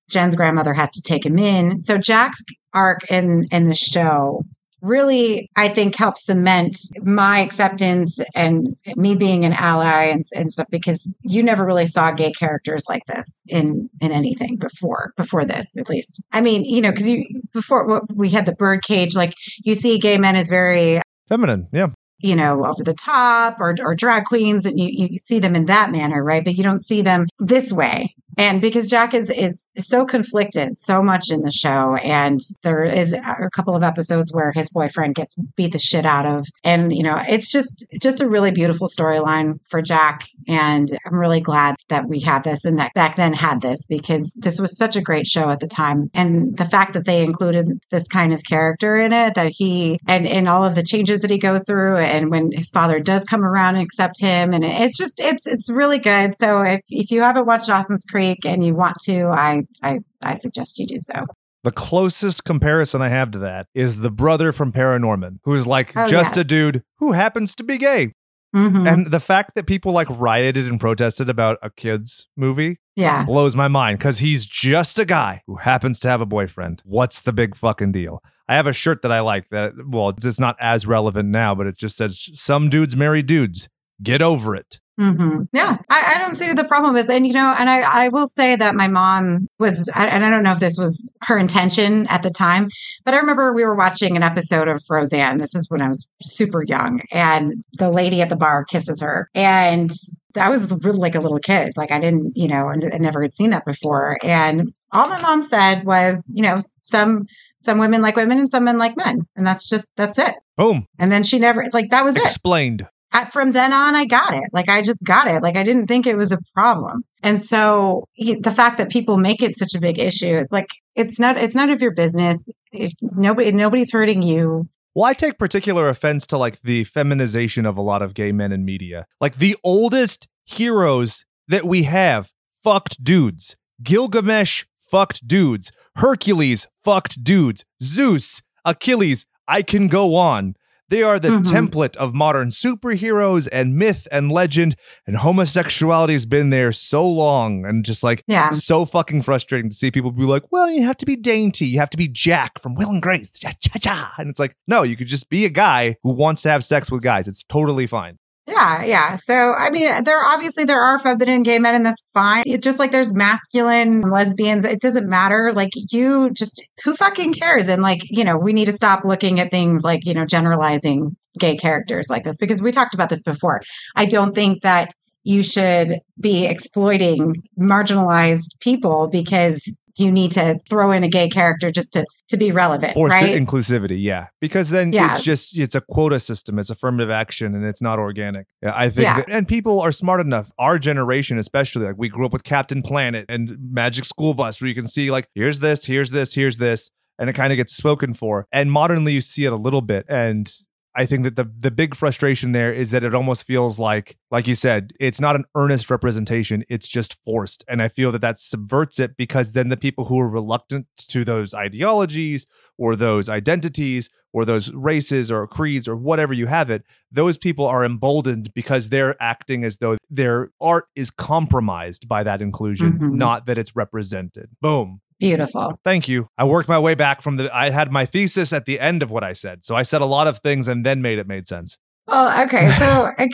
[0.09, 1.79] Jen's grandmother has to take him in.
[1.79, 2.43] So Jack's
[2.73, 4.41] arc in in the show
[4.83, 10.67] really i think helps cement my acceptance and me being an ally and, and stuff
[10.69, 15.75] because you never really saw gay characters like this in in anything before before this
[15.79, 19.33] at least i mean you know because you before we had the bird cage like
[19.63, 21.67] you see gay men as very Feminine.
[21.73, 21.89] Yeah.
[22.19, 25.65] you know, over the top or, or drag queens and you, you see them in
[25.65, 26.43] that manner, right?
[26.43, 28.15] But you don't see them this way.
[28.37, 33.13] And because Jack is, is so conflicted so much in the show, and there is
[33.13, 36.45] a couple of episodes where his boyfriend gets beat the shit out of.
[36.63, 40.21] And, you know, it's just, just a really beautiful storyline for Jack.
[40.47, 44.35] And I'm really glad that we have this and that back then had this because
[44.39, 46.09] this was such a great show at the time.
[46.13, 50.27] And the fact that they included this kind of character in it, that he, and,
[50.27, 53.43] and all of the changes that he goes through, and when his father does come
[53.43, 56.35] around and accept him, and it's just, it's, it's really good.
[56.35, 60.35] So if, if you haven't watched Dawson's Creek and you want to, I, I, I
[60.35, 61.23] suggest you do so.
[61.63, 65.95] The closest comparison I have to that is the brother from Paranorman, who is like
[65.97, 66.41] Oh, just yeah.
[66.41, 68.13] a dude who happens to be gay.
[68.55, 68.89] Mhm.
[68.91, 73.25] And the fact that people like rioted and protested about a kid's movie yeah.
[73.25, 76.81] blows my mind because he's just a guy who happens to have a boyfriend.
[76.85, 78.21] What's the big fucking deal?
[78.47, 81.67] I have a shirt that I like that, well, it's not as relevant now, but
[81.67, 83.67] it just says, Some dudes marry dudes.
[84.01, 84.79] Get over it.
[84.97, 88.05] Hmm Yeah, I, I don't see what the problem is, and you know, and I,
[88.05, 91.11] I will say that my mom was, I- and I don't know if this was
[91.23, 92.69] her intention at the time,
[93.05, 95.37] but I remember we were watching an episode of Roseanne.
[95.37, 99.29] This is when I was super young, and the lady at the bar kisses her,
[99.35, 99.91] and
[100.35, 103.21] I was really like a little kid, like I didn't, you know, and I never
[103.21, 107.25] had seen that before, and all my mom said was, you know, some
[107.59, 110.35] some women like women and some men like men, and that's just that's it.
[110.57, 110.85] Boom.
[110.99, 112.87] And then she never like that was it Explained.
[113.11, 114.49] I, from then on, I got it.
[114.51, 115.41] Like I just got it.
[115.41, 117.03] Like I didn't think it was a problem.
[117.23, 120.67] And so he, the fact that people make it such a big issue, it's like
[120.95, 122.47] it's not it's none of your business.
[122.71, 124.67] If nobody nobody's hurting you.
[124.93, 128.51] Well, I take particular offense to like the feminization of a lot of gay men
[128.51, 129.05] in media.
[129.21, 132.31] Like the oldest heroes that we have
[132.63, 133.55] fucked dudes.
[133.83, 135.71] Gilgamesh fucked dudes.
[135.95, 137.63] Hercules fucked dudes.
[137.81, 140.55] Zeus, Achilles, I can go on.
[140.89, 141.43] They are the Mhm.
[141.43, 144.75] template of modern superheroes and myth and legend,
[145.05, 148.49] and homosexuality has been there so long and just like Yeah.
[148.51, 151.65] so fucking frustrating to see people be like, well, you have to be dainty.
[151.65, 153.29] You have to be Jack from Will and Grace.
[153.37, 154.13] Cha cha cha.
[154.17, 156.89] And it's like, no, you could just be a guy who wants to have sex
[156.91, 157.27] with guys.
[157.27, 158.17] It's totally fine.
[158.47, 159.15] Yeah, yeah.
[159.17, 162.45] So I mean, there obviously there are feminine gay men, and that's fine.
[162.61, 164.63] Just like there's masculine lesbians.
[164.63, 165.51] It doesn't matter.
[165.53, 167.67] Like you just who fucking cares?
[167.67, 171.17] And like you know, we need to stop looking at things like you know generalizing
[171.37, 173.61] gay characters like this because we talked about this before.
[173.97, 174.93] I don't think that
[175.23, 179.61] you should be exploiting marginalized people because
[179.97, 183.35] you need to throw in a gay character just to to be relevant, Forced right?
[183.35, 184.27] inclusivity, yeah.
[184.41, 185.11] Because then Yeah.
[185.11, 188.47] it's just it's a quota system, it's affirmative action, and it's not organic.
[188.61, 189.17] Yeah, I think Yeah.
[189.17, 192.81] that, and people are smart enough, our generation especially, like we grew up with Captain
[192.81, 196.57] Planet and Magic School Bus, where you can see like, here's this, here's this, here's
[196.57, 198.45] this, and it kind of gets spoken for.
[198.51, 200.05] And modernly you see it a little bit.
[200.09, 200.51] And
[200.97, 204.47] I think that the the big frustration there is that it almost feels like, like
[204.47, 207.63] you said, it's not an earnest representation; it's just forced.
[207.67, 211.23] And I feel that that subverts it because then the people who are reluctant to
[211.23, 216.83] those ideologies or those identities or those races or creeds or whatever you have it,
[217.11, 222.41] those people are emboldened because they're acting as though their art is compromised by that
[222.41, 223.13] inclusion, Mhm.
[223.13, 224.49] not that it's represented.
[224.61, 224.99] Boom.
[225.19, 225.79] Beautiful.
[225.83, 226.29] Thank you.
[226.37, 227.55] I worked my way back from the.
[227.55, 230.05] I had my thesis at the end of what I said, so I said a
[230.05, 231.77] lot of things and then made it made sense.
[232.07, 232.71] Well, okay.
[232.77, 233.29] So, I,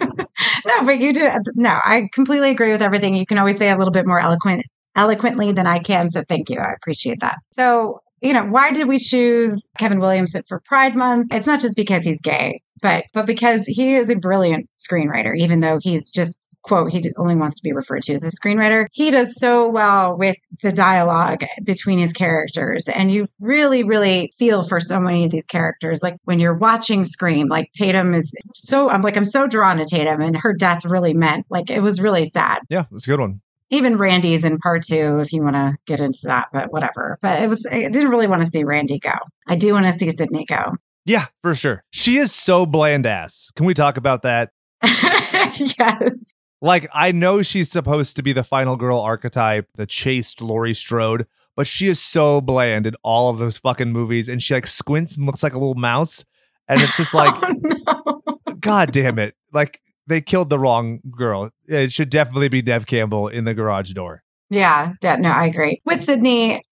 [0.66, 1.28] no, but you did.
[1.28, 3.14] Uh, no, I completely agree with everything.
[3.14, 4.64] You can always say a little bit more eloquent,
[4.96, 6.10] eloquently than I can.
[6.10, 6.58] So, thank you.
[6.58, 7.36] I appreciate that.
[7.52, 11.32] So, you know, why did we choose Kevin Williamson for Pride Month?
[11.32, 15.36] It's not just because he's gay, but but because he is a brilliant screenwriter.
[15.36, 18.86] Even though he's just quote he only wants to be referred to as a screenwriter
[18.92, 24.62] he does so well with the dialogue between his characters and you really really feel
[24.62, 28.90] for so many of these characters like when you're watching scream like tatum is so
[28.90, 32.00] i'm like i'm so drawn to tatum and her death really meant like it was
[32.00, 33.40] really sad Yeah, it was a good one.
[33.70, 37.42] even randy's in part two if you want to get into that but whatever but
[37.42, 39.14] it was i didn't really want to see randy go
[39.48, 40.72] i do want to see sydney go
[41.06, 41.82] Yeah, for sure.
[41.90, 43.50] She is so bland ass.
[43.56, 44.50] Can we talk about that?
[44.84, 50.74] yes Like, I know she's supposed to be the final girl archetype, the chaste Laurie
[50.74, 54.28] Strode, but she is so bland in all of those fucking movies.
[54.28, 56.24] And she like squints and looks like a little mouse.
[56.68, 58.56] And it's just like, oh, no.
[58.60, 59.34] God damn it.
[59.52, 61.50] Like, they killed the wrong girl.
[61.66, 64.22] It should definitely be Neve Campbell in the garage door.
[64.50, 65.80] Yeah, yeah, no, I agree.
[65.86, 66.62] With Sydney,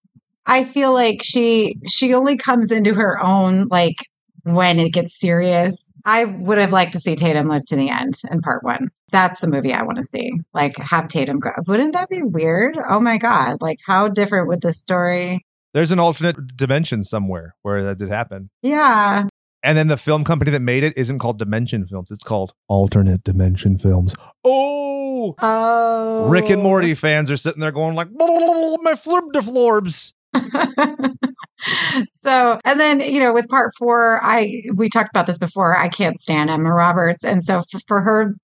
[0.45, 3.99] I feel like she she only comes into her own like
[4.43, 5.91] when it gets serious.
[6.05, 8.89] I would have liked to see Tatum live to the end in part one.
[9.11, 10.31] That's the movie I want to see.
[10.53, 11.51] Like have Tatum go.
[11.67, 12.79] Wouldn't that be weird?
[12.89, 13.63] Oh my god!
[13.63, 15.45] Like how different would this story?
[15.75, 18.51] There's an alternate dimension somewhere where that did happen.
[18.63, 19.27] Yeah,
[19.63, 22.11] And then the film company that made it isn't called Dimension Films.
[22.11, 24.15] It's called Alternate Dimension Films.
[24.45, 30.13] Oh, Oh, Rick and Morty fans are sitting there going like, my flurb de florbs.
[32.25, 35.77] so, and then you know, with part four, I we talked about this before.
[35.77, 38.35] I can't stand Emma Roberts, and so for, for her,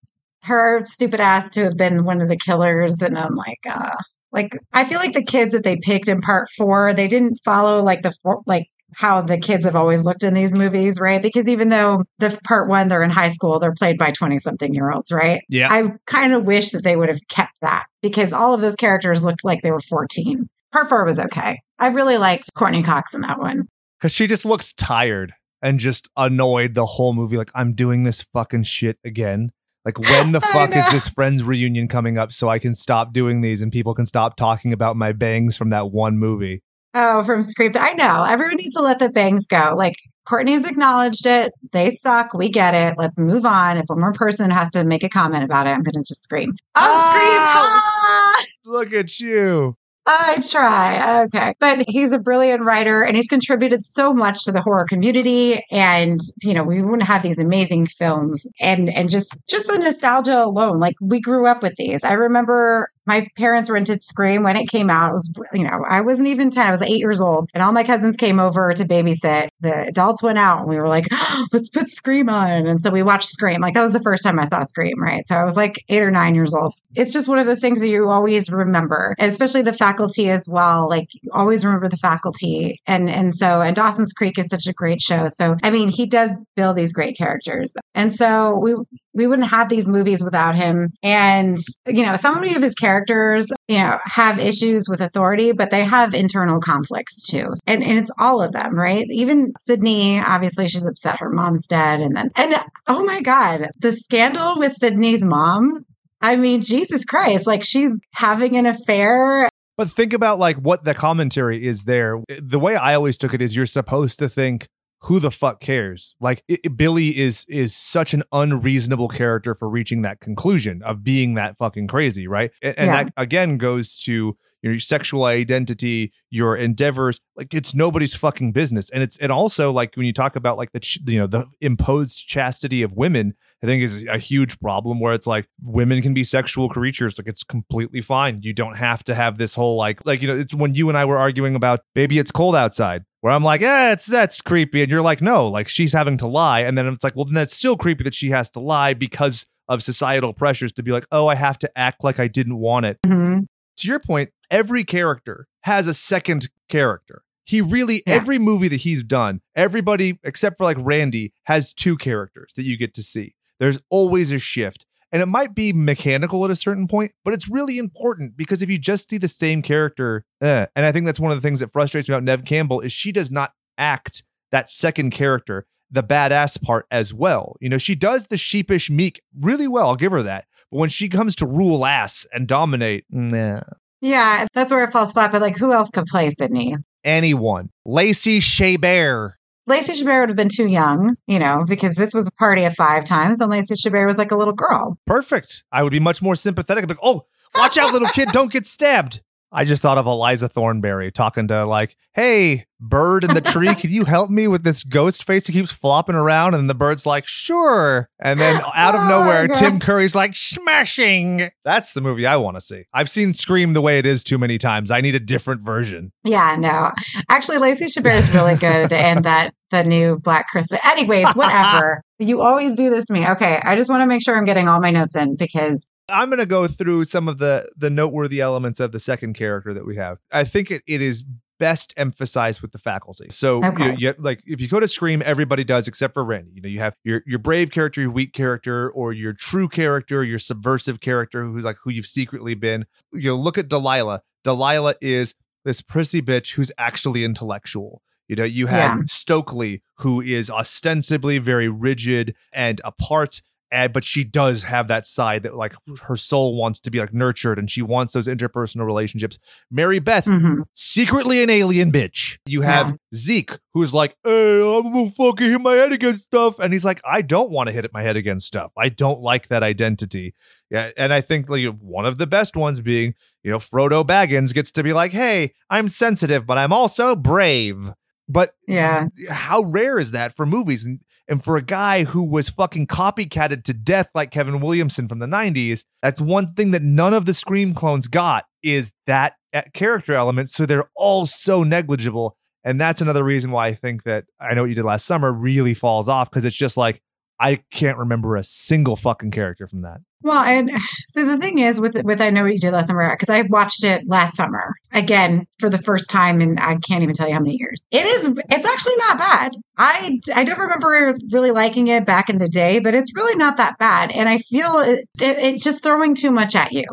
[0.45, 3.97] her stupid ass to have been one of the killers, and I'm like, uh,
[4.33, 7.83] like I feel like the kids that they picked in part four, they didn't follow
[7.83, 11.23] like the four, like how the kids have always looked in these movies, right?
[11.23, 14.75] Because even though the part one they're in high school, they're played by twenty something
[14.75, 15.41] year olds, right?
[15.49, 15.69] Yeah.
[15.71, 19.25] I kind of wish that they would have kept that because all of those characters
[19.25, 20.47] looked like they were 14.
[20.73, 21.61] Part four was okay.
[21.79, 23.69] I really liked Courteney Cox in that one.
[23.99, 25.33] Because she just looks tired
[25.63, 27.37] and just annoyed the whole movie.
[27.37, 29.53] Like, I'm doing this fucking shit again.
[29.85, 33.41] Like, when the fuck is this Friends reunion coming up so I can stop doing
[33.41, 36.63] these and people can stop talking about my bangs from that one movie?
[36.95, 37.73] Oh, from Scream.
[37.75, 38.25] I know.
[38.25, 39.75] Everyone needs to let the bangs go.
[39.77, 41.53] Like, Courteney's acknowledged it.
[41.73, 42.33] They suck.
[42.35, 42.95] We get it.
[42.97, 43.77] Let's move on.
[43.77, 46.23] If one more person has to make a comment about it, I'm going to just
[46.23, 46.53] scream.
[46.77, 47.39] Oh, scream.
[47.41, 48.45] Ah!
[48.65, 49.77] Look at you.
[50.07, 51.23] I try.
[51.25, 51.55] Okay.
[51.59, 55.65] But he's a brilliant writer and he's contributed so much to the horror community.
[55.71, 60.45] And, you know, we wouldn't have these amazing films and, and just, just the nostalgia
[60.45, 60.79] alone.
[60.79, 62.05] Like we grew up with these.
[62.05, 65.11] I remember my parents rented Scream when it came out.
[65.11, 66.67] It was, you know, I wasn't even 10.
[66.67, 69.49] I was eight years old and all my cousins came over to babysit.
[69.61, 71.07] The adults went out and we were like,
[71.53, 72.67] let's put Scream on.
[72.67, 73.61] And so we watched Scream.
[73.61, 75.27] Like that was the first time I saw Scream, right?
[75.27, 76.75] So I was like eight or nine years old.
[76.95, 80.49] It's just one of those things that you always remember, and especially the faculty as
[80.49, 80.89] well.
[80.89, 82.79] Like always remember the faculty.
[82.87, 85.29] And, and so, and Dawson's Creek is such a great show.
[85.29, 87.75] So, I mean, he does build these great characters.
[87.95, 88.75] And so we,
[89.15, 90.93] we wouldn't have these movies without him.
[91.03, 95.71] And, you know, so many of his characters, you know, have issues with authority, but
[95.71, 97.55] they have internal conflicts too.
[97.67, 99.07] And, and it's all of them, right?
[99.11, 102.01] Even Sydney, obviously she's upset her mom's dead.
[102.01, 102.57] And then, and
[102.87, 105.85] oh my God, the scandal with Sydney's mom.
[106.21, 110.95] I mean, Jesus Christ, like she's having an affair but think about like what the
[110.95, 112.23] commentary is there.
[112.41, 114.69] The way I always took it is you're supposed to think
[115.05, 116.17] who the fuck cares?
[116.21, 121.35] Like it, Billy is is such an unreasonable character for reaching that conclusion of being
[121.35, 122.51] that fucking crazy, right?
[122.63, 123.05] And, and yeah.
[123.05, 127.21] that again goes to your sexual identity, your endeavors.
[127.37, 128.89] Like it's nobody's fucking business.
[128.91, 131.47] And it's and also like when you talk about like the ch- you know the
[131.61, 136.15] imposed chastity of women, I think is a huge problem where it's like women can
[136.15, 137.19] be sexual creatures.
[137.19, 138.41] Like it's completely fine.
[138.43, 140.97] You don't have to have this whole like like you know it's when you and
[140.97, 144.83] I were arguing about baby it's cold outside where I'm like, yeah, it's that's creepy,
[144.83, 147.33] and you're like, no, like she's having to lie, and then it's like, well, then
[147.33, 151.07] that's still creepy that she has to lie because of societal pressures to be like,
[151.11, 152.99] oh, I have to act like I didn't want it.
[153.01, 153.45] Mm-hmm.
[153.79, 157.23] To your point, every character has a second character.
[157.47, 158.13] He really yeah.
[158.13, 162.77] every movie that he's done, everybody except for like Randy has two characters that you
[162.77, 163.37] get to see.
[163.59, 164.85] There's always a shift.
[165.15, 168.69] And it might be mechanical at a certain point, but it's really important because if
[168.69, 171.61] you just see the same character, eh, and I think that's one of the things
[171.61, 176.03] that frustrates me about Neve Campbell is she does not act that second character, the
[176.03, 177.55] badass part as well.
[177.61, 179.87] You know, she does the sheepish meek really well.
[179.87, 180.47] I'll give her that.
[180.73, 183.61] But when she comes to rule ass and dominate, nah.
[184.01, 185.31] Yeah, that's where it falls flat.
[185.31, 186.75] But like, who else could play Sydney?
[187.05, 187.71] Anyone.
[187.87, 189.35] Lacey Chabert.
[189.67, 192.75] Lacey Chabert would have been too young, you know, because this was a party of
[192.75, 194.99] five times and Lacey Chabert was like a little girl.
[195.07, 195.65] Perfect.
[195.73, 196.87] I would be much more sympathetic.
[196.87, 199.23] Like, oh, watch out, little kid, don't get stabbed.
[199.55, 203.91] I just thought of Eliza Thornberry talking to like, "Hey, bird in the tree, can
[203.91, 207.27] you help me with this ghost face who keeps flopping around?" And the bird's like,
[207.27, 212.37] "Sure." And then out of oh nowhere, Tim Curry's like, "Smashing." That's the movie I
[212.37, 212.85] want to see.
[212.93, 214.91] I've seen Scream the way it is too many times.
[214.91, 216.13] I need a different version.
[216.25, 216.91] Yeah, no.
[217.29, 220.81] Actually, Lacey Chabert is really good, and that the new Black Christmas.
[220.85, 222.03] Anyways, whatever.
[222.19, 223.27] you always do this to me.
[223.27, 226.29] Okay, I just want to make sure I'm getting all my notes in because I'm
[226.29, 229.87] going to go through some of the the noteworthy elements of the second character that
[229.87, 230.19] we have.
[230.33, 231.25] I think it, it is
[231.59, 233.27] best emphasized with the faculty.
[233.31, 233.93] So okay.
[233.93, 236.53] you, you like if you go to Scream, everybody does except for Randy.
[236.55, 240.23] You know, you have your your brave character, your weak character, or your true character,
[240.23, 242.87] your subversive character, who's like who you've secretly been.
[243.13, 244.23] You know, look at Delilah.
[244.43, 245.35] Delilah is
[245.65, 248.03] this prissy bitch who's actually intellectual.
[248.29, 249.03] You know, you have yeah.
[249.07, 253.43] Stokely, who is ostensibly very rigid and apart
[253.75, 257.13] and, but she does have that side that like her soul wants to be like
[257.13, 259.37] nurtured and she wants those interpersonal relationships.
[259.69, 260.63] Mary Beth, mm-hmm.
[260.75, 262.39] secretly an alien bitch.
[262.47, 262.97] You have yeah.
[263.13, 266.61] Zeke, who's like, hey, I'm gonna fucking hit my head against stuff.
[266.61, 268.71] And he's like, I don't want to hit my head against stuff.
[268.79, 270.35] I don't like that identity.
[270.71, 270.93] Yeah.
[270.97, 274.71] And I think like one of the best ones being, you know, Frodo Baggins gets
[274.73, 277.93] to be like, hey, I'm sensitive, but I'm also brave.
[278.29, 280.85] But yeah, how rare is that for movies?
[280.85, 285.21] And and for a guy who was fucking copycatted to death like Kevin Williamson from
[285.21, 289.35] the 90s, that's one thing that none of the Scream clones got is that
[289.73, 290.51] character element.
[290.51, 292.37] So they're all so negligible.
[292.65, 295.33] And that's another reason why I think that I know what you did last summer
[295.33, 297.01] really falls off because it's just like,
[297.41, 300.01] I can't remember a single fucking character from that.
[300.25, 300.71] Well, and
[301.09, 303.43] so the thing is with with I know what you did last summer because I
[303.43, 307.35] watched it last summer again for the first time and I can't even tell you
[307.35, 307.87] how many years.
[307.91, 309.53] It is it's actually not bad.
[309.77, 313.59] I I don't remember really liking it back in the day, but it's really not
[313.59, 314.11] that bad.
[314.11, 316.85] And I feel it, it, it's just throwing too much at you.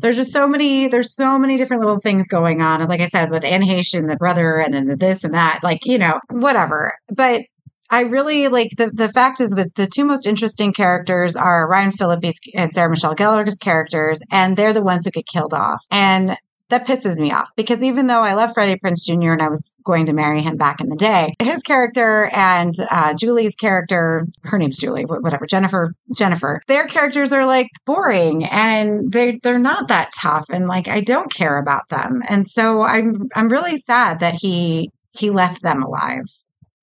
[0.00, 2.80] There's just so many there's so many different little things going on.
[2.80, 5.60] And like I said, with Anne Heche, the brother, and then the this and that,
[5.64, 6.94] like you know whatever.
[7.08, 7.42] But
[7.90, 11.92] I really like the the fact is that the two most interesting characters are Ryan
[11.92, 15.84] Phillippe's and Sarah Michelle Gellar's characters, and they're the ones who get killed off.
[15.90, 16.36] And
[16.68, 19.32] that pisses me off because even though I love Freddie Prinze Jr.
[19.32, 23.14] and I was going to marry him back in the day, his character and uh,
[23.14, 29.38] Julie's character, her name's Julie, whatever, Jennifer, Jennifer, their characters are like boring and they
[29.42, 32.22] they're not that tough and like I don't care about them.
[32.28, 36.24] And so I'm I'm really sad that he he left them alive.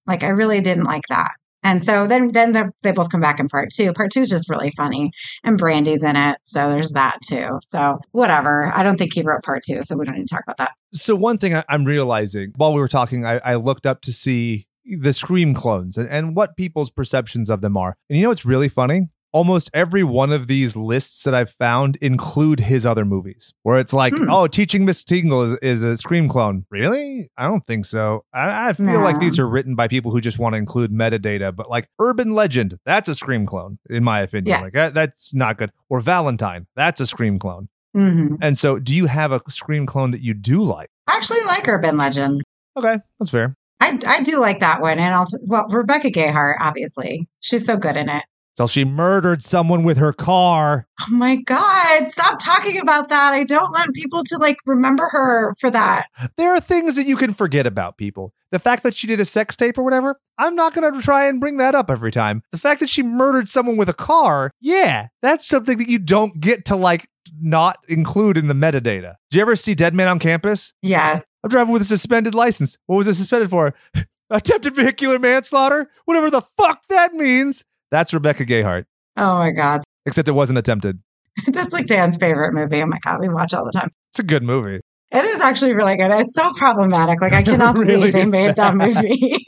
[0.08, 1.32] Like I really didn't like that.
[1.64, 3.94] And so then then they both come back in part two.
[3.94, 5.12] Part two is just really funny,
[5.44, 7.60] and Brandy's in it, so there's that too.
[7.70, 8.72] So whatever.
[8.74, 10.72] I don't think he wrote part two, so we don't need to talk about that.
[10.92, 14.12] So one thing I, am realizing while we were talking, I, I looked up to
[14.12, 17.96] see the Scream clones and, and what people's perceptions of them are.
[18.10, 19.08] And you know what's really funny?
[19.34, 23.92] Almost every one of these lists that I've found include his other movies, where it's
[23.94, 24.30] like, Hmm.
[24.30, 26.66] oh, Teaching Miss Tingle is, is a Scream clone.
[26.70, 27.30] Really?
[27.38, 28.24] I don't think so.
[28.34, 31.54] I, I feel like these are written by people who just want to include metadata,
[31.56, 34.48] but like Urban Legend, that's a Scream clone, in my opinion.
[34.58, 34.62] Yeah.
[34.62, 35.72] Like that, that's not good.
[35.90, 37.70] Or Valentine, that's a Scream clone.
[37.94, 40.90] hmm And so, do you have a Scream clone that you do like?
[41.08, 42.42] I actually like Urban Legend.
[42.78, 43.56] Okay, that's fair.
[43.82, 44.98] I, I do like that one.
[45.00, 47.28] And also, well, Rebecca Gayheart, obviously.
[47.42, 48.24] She's so good in it.
[48.56, 50.88] So she murdered someone with her car.
[51.02, 52.12] Oh my God.
[52.12, 53.34] Stop talking about that.
[53.34, 56.08] I don't want people to like remember her for that.
[56.38, 58.34] There are things that you can forget about people.
[58.52, 61.28] The fact that she did a sex tape or whatever, I'm not going to try
[61.28, 62.44] and bring that up every time.
[62.52, 66.40] The fact that she murdered someone with a car, yeah, that's something that you don't
[66.40, 67.08] get to like
[67.42, 69.16] not include in the metadata.
[69.32, 70.74] Did you ever see Dead Man on Campus?
[70.84, 71.26] Yes.
[71.44, 72.78] I'm driving with a suspended license.
[72.86, 73.74] What was it suspended for?
[74.30, 75.90] Attempted vehicular manslaughter?
[76.06, 77.64] Whatever the fuck that means.
[77.94, 78.86] That's Rebecca Gayheart.
[79.18, 79.84] Oh my God.
[80.08, 80.98] Except it wasn't attempted.
[81.48, 82.82] That's like Dan's favorite movie.
[82.82, 83.20] Oh my God.
[83.20, 83.92] We watch all the time.
[84.10, 84.80] It's a good movie.
[85.12, 86.10] It is actually really good.
[86.10, 87.22] It's so problematic.
[87.22, 88.80] Like, I cannot really believe they made bad.
[88.80, 89.38] that movie.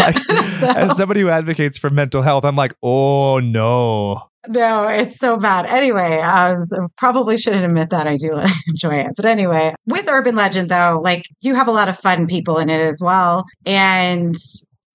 [0.00, 0.18] Like,
[0.58, 4.22] So- as somebody who advocates for mental health, I'm like, oh no.
[4.48, 5.66] No, it's so bad.
[5.66, 9.12] Anyway, I was, probably shouldn't admit that I do enjoy it.
[9.16, 12.68] But anyway, with Urban Legend, though, like you have a lot of fun people in
[12.68, 13.44] it as well.
[13.64, 14.34] And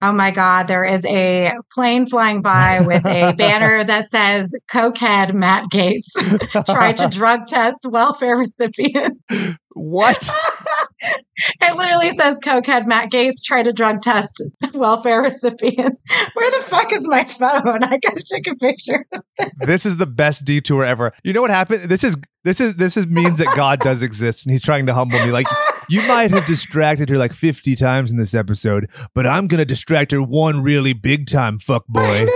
[0.02, 5.34] oh my God, there is a plane flying by with a banner that says Cokehead
[5.34, 9.20] Matt Gaetz tried to drug test welfare recipients.
[9.74, 10.30] what?
[11.62, 14.42] It literally says Cokehead Matt Gaetz tried to drug test
[14.74, 16.04] welfare recipients.
[16.34, 17.82] Where the fuck is my phone?
[17.82, 19.06] I gotta take a picture.
[19.60, 21.12] this is the best detour ever.
[21.24, 21.84] You know what happened?
[21.84, 24.92] This is this is this is means that God does exist and he's trying to
[24.92, 25.30] humble me.
[25.32, 25.46] Like
[25.90, 30.12] you might have distracted her like 50 times in this episode, but I'm gonna distract
[30.12, 32.24] her one really big time fuck boy.
[32.24, 32.32] know.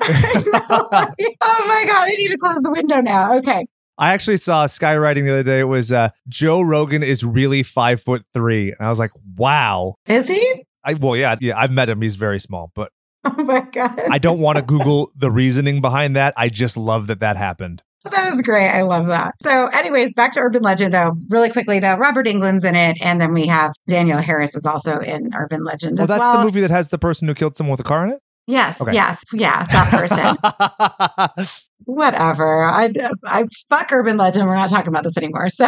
[0.00, 1.14] I know.
[1.40, 3.36] oh my god, I need to close the window now.
[3.38, 3.66] Okay.
[3.96, 5.60] I actually saw skywriting the other day.
[5.60, 8.70] It was uh Joe Rogan is really five foot three.
[8.70, 9.94] And I was like, wow.
[10.06, 10.64] Is he?
[10.84, 12.00] I well, yeah, yeah, I've met him.
[12.02, 12.92] He's very small, but
[13.24, 14.00] Oh my god.
[14.10, 16.34] I don't want to Google the reasoning behind that.
[16.36, 17.82] I just love that that happened.
[18.10, 18.68] That is great.
[18.68, 19.34] I love that.
[19.42, 21.12] So, anyways, back to Urban Legend though.
[21.30, 24.98] Really quickly though, Robert Englund's in it, and then we have Danielle Harris is also
[25.00, 26.38] in Urban Legend as that's well.
[26.38, 28.20] the movie that has the person who killed someone with a car in it?
[28.46, 28.92] Yes, Okay.
[28.92, 31.46] yes, yeah, that person.
[31.86, 32.64] Whatever.
[32.64, 32.90] I,
[33.26, 34.46] I fuck urban legend.
[34.48, 35.48] We're not talking about this anymore.
[35.48, 35.66] So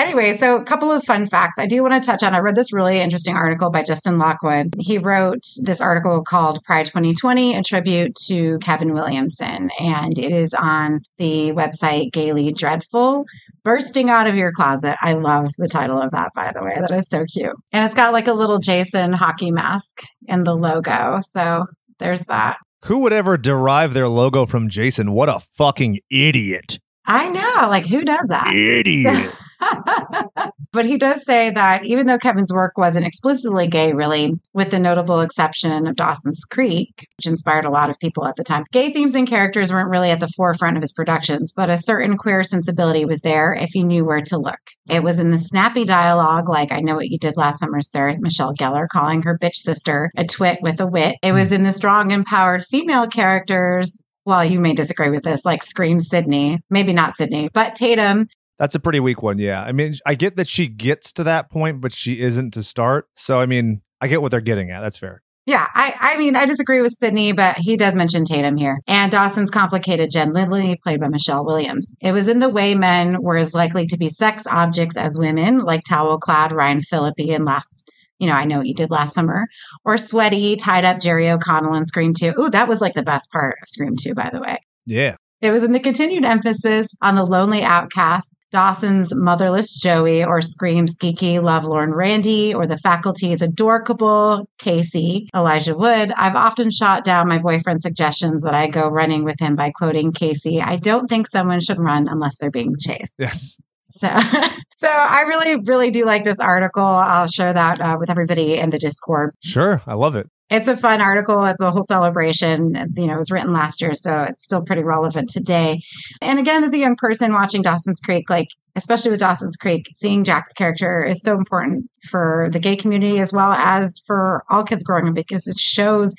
[0.00, 2.34] anyway, so a couple of fun facts I do want to touch on.
[2.34, 4.74] I read this really interesting article by Justin Lockwood.
[4.78, 9.70] He wrote this article called Pride 2020, a tribute to Kevin Williamson.
[9.80, 13.24] And it is on the website Gayly Dreadful.
[13.62, 14.96] Bursting out of your closet.
[15.02, 16.74] I love the title of that, by the way.
[16.80, 17.54] That is so cute.
[17.72, 21.20] And it's got like a little Jason hockey mask in the logo.
[21.30, 21.66] So
[21.98, 22.56] there's that.
[22.86, 25.12] Who would ever derive their logo from Jason?
[25.12, 26.78] What a fucking idiot.
[27.04, 27.68] I know.
[27.68, 28.54] Like, who does that?
[28.54, 29.34] Idiot.
[30.72, 34.78] but he does say that even though Kevin's work wasn't explicitly gay, really, with the
[34.78, 38.92] notable exception of Dawson's Creek, which inspired a lot of people at the time, gay
[38.92, 42.42] themes and characters weren't really at the forefront of his productions, but a certain queer
[42.42, 44.60] sensibility was there if you knew where to look.
[44.88, 48.16] It was in the snappy dialogue, like I Know What You Did Last Summer, Sarah
[48.18, 51.16] Michelle Gellar calling her bitch sister a twit with a wit.
[51.22, 54.02] It was in the strong, empowered female characters.
[54.24, 58.26] Well, you may disagree with this, like Scream Sydney, maybe not Sydney, but Tatum
[58.60, 59.38] That's a pretty weak one.
[59.38, 59.62] Yeah.
[59.62, 63.08] I mean, I get that she gets to that point, but she isn't to start.
[63.14, 64.82] So, I mean, I get what they're getting at.
[64.82, 65.22] That's fair.
[65.46, 68.78] Yeah, I, I mean, I disagree with Sydney, but he does mention Tatum here.
[68.86, 71.94] And Dawson's complicated Jen Lindley, played by Michelle Williams.
[72.02, 75.60] It was in the way men were as likely to be sex objects as women,
[75.60, 79.14] like towel clad Ryan Phillippe in last, you know, I know what you did last
[79.14, 79.46] summer,
[79.86, 82.34] or sweaty, tied up Jerry O'Connell in Scream 2.
[82.38, 84.58] Ooh, that was like the best part of Scream 2, by the way.
[84.84, 85.16] Yeah.
[85.40, 90.96] It was in the continued emphasis on the lonely outcast, Dawson's motherless Joey, or Scream's
[90.96, 96.12] geeky, lovelorn Randy, or the faculty's adorable Casey, Elijah Wood.
[96.16, 100.12] I've often shot down my boyfriend's suggestions that I go running with him by quoting
[100.12, 100.60] Casey.
[100.60, 103.14] I don't think someone should run unless they're being chased.
[103.18, 103.56] Yes.
[103.90, 104.08] So,
[104.76, 106.84] so I really, really do like this article.
[106.84, 109.34] I'll share that uh, with everybody in the Discord.
[109.42, 109.82] Sure.
[109.86, 110.28] I love it.
[110.50, 111.44] It's a fun article.
[111.44, 112.74] It's a whole celebration.
[112.96, 115.80] You know, it was written last year, so it's still pretty relevant today.
[116.20, 120.24] And again, as a young person watching Dawson's Creek, like especially with Dawson's Creek, seeing
[120.24, 124.82] Jack's character is so important for the gay community as well as for all kids
[124.82, 126.14] growing up because it shows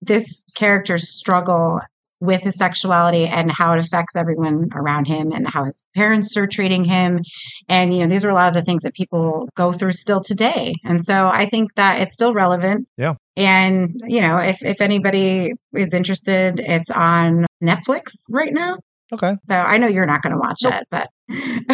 [0.00, 1.80] this character's struggle
[2.20, 6.46] with his sexuality and how it affects everyone around him and how his parents are
[6.46, 7.20] treating him.
[7.68, 10.20] And, you know, these are a lot of the things that people go through still
[10.20, 10.74] today.
[10.84, 12.88] And so I think that it's still relevant.
[12.96, 13.14] Yeah.
[13.36, 18.78] And, you know, if, if anybody is interested, it's on Netflix right now.
[19.12, 19.36] Okay.
[19.46, 20.74] So I know you're not going to watch Nope.
[20.74, 21.08] it, but.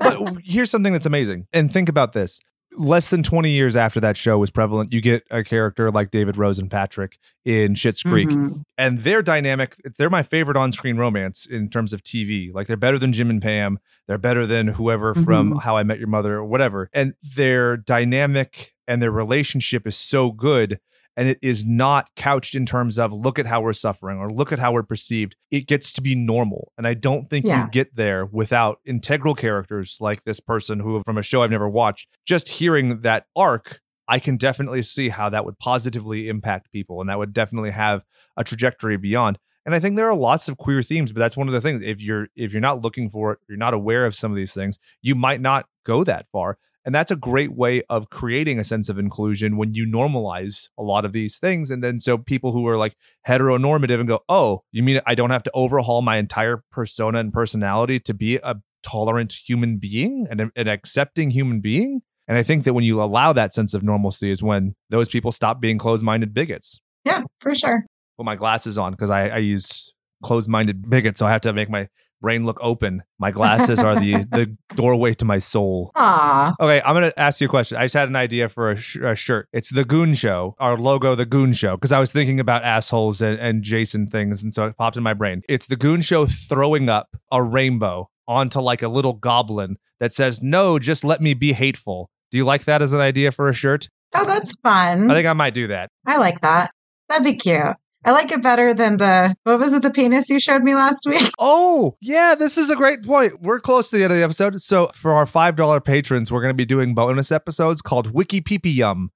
[0.00, 1.46] But here's something that's amazing.
[1.52, 2.40] And think about this.
[2.78, 6.36] Less than 20 years after that show was prevalent, you get a character like David
[6.36, 8.28] Rose and Patrick in Schitt's Creek.
[8.28, 8.62] Mhm.
[8.76, 12.98] and their dynamic they're my favorite on-screen romance in terms of tv like they're better
[12.98, 15.62] than jim and pam they're better than whoever from Mhm.
[15.62, 20.30] how i met your mother or whatever and their dynamic and their relationship is so
[20.30, 20.78] good
[21.18, 24.52] and it is not couched in terms of look at how we're suffering or look
[24.52, 27.64] at how we're perceived it gets to be normal and i don't think Yeah.
[27.64, 31.68] you get there without integral characters like this person who from a show i've never
[31.68, 37.02] watched just hearing that arc I can definitely see how that would positively impact people
[37.02, 38.04] and that would definitely have
[38.38, 39.38] a trajectory beyond.
[39.66, 41.82] And I think there are lots of queer themes, but that's one of the things.
[41.84, 44.54] If you're if you're not looking for it, you're not aware of some of these
[44.54, 46.56] things, you might not go that far.
[46.88, 50.82] And that's a great way of creating a sense of inclusion when you normalize a
[50.82, 51.68] lot of these things.
[51.68, 52.94] And then so people who are like
[53.28, 57.30] heteronormative and go, oh, you mean I don't have to overhaul my entire persona and
[57.30, 62.00] personality to be a tolerant human being and an accepting human being?
[62.26, 65.30] And I think that when you allow that sense of normalcy is when those people
[65.30, 67.84] stop being closed minded bigots Yeah, for sure.
[68.16, 71.68] put my glasses on because I, I use closed-minded bigots, so I have to make
[71.68, 71.88] my
[72.20, 73.02] brain look open.
[73.18, 75.90] My glasses are the the doorway to my soul.
[75.94, 76.54] Aw.
[76.60, 77.78] Okay, I'm gonna ask you a question.
[77.78, 79.48] I just had an idea for a, sh- a shirt.
[79.52, 83.20] It's the Goon Show, our logo, the Goon Show, because I was thinking about assholes
[83.22, 85.42] and, and Jason things, and so it popped in my brain.
[85.48, 90.42] It's the Goon Show throwing up a rainbow onto like a little goblin that says,
[90.42, 93.54] "No, just let me be hateful." Do you like that as an idea for a
[93.54, 93.88] shirt?
[94.14, 95.10] Oh, that's fun.
[95.10, 95.90] I think I might do that.
[96.06, 96.70] I like that.
[97.08, 97.76] That'd be cute.
[98.04, 101.06] I like it better than the what was it, the penis you showed me last
[101.06, 101.30] week?
[101.40, 103.40] Oh, yeah, this is a great point.
[103.40, 104.60] We're close to the end of the episode.
[104.60, 108.74] So, for our $5 patrons, we're going to be doing bonus episodes called Wiki Peepee
[108.74, 109.10] Yum,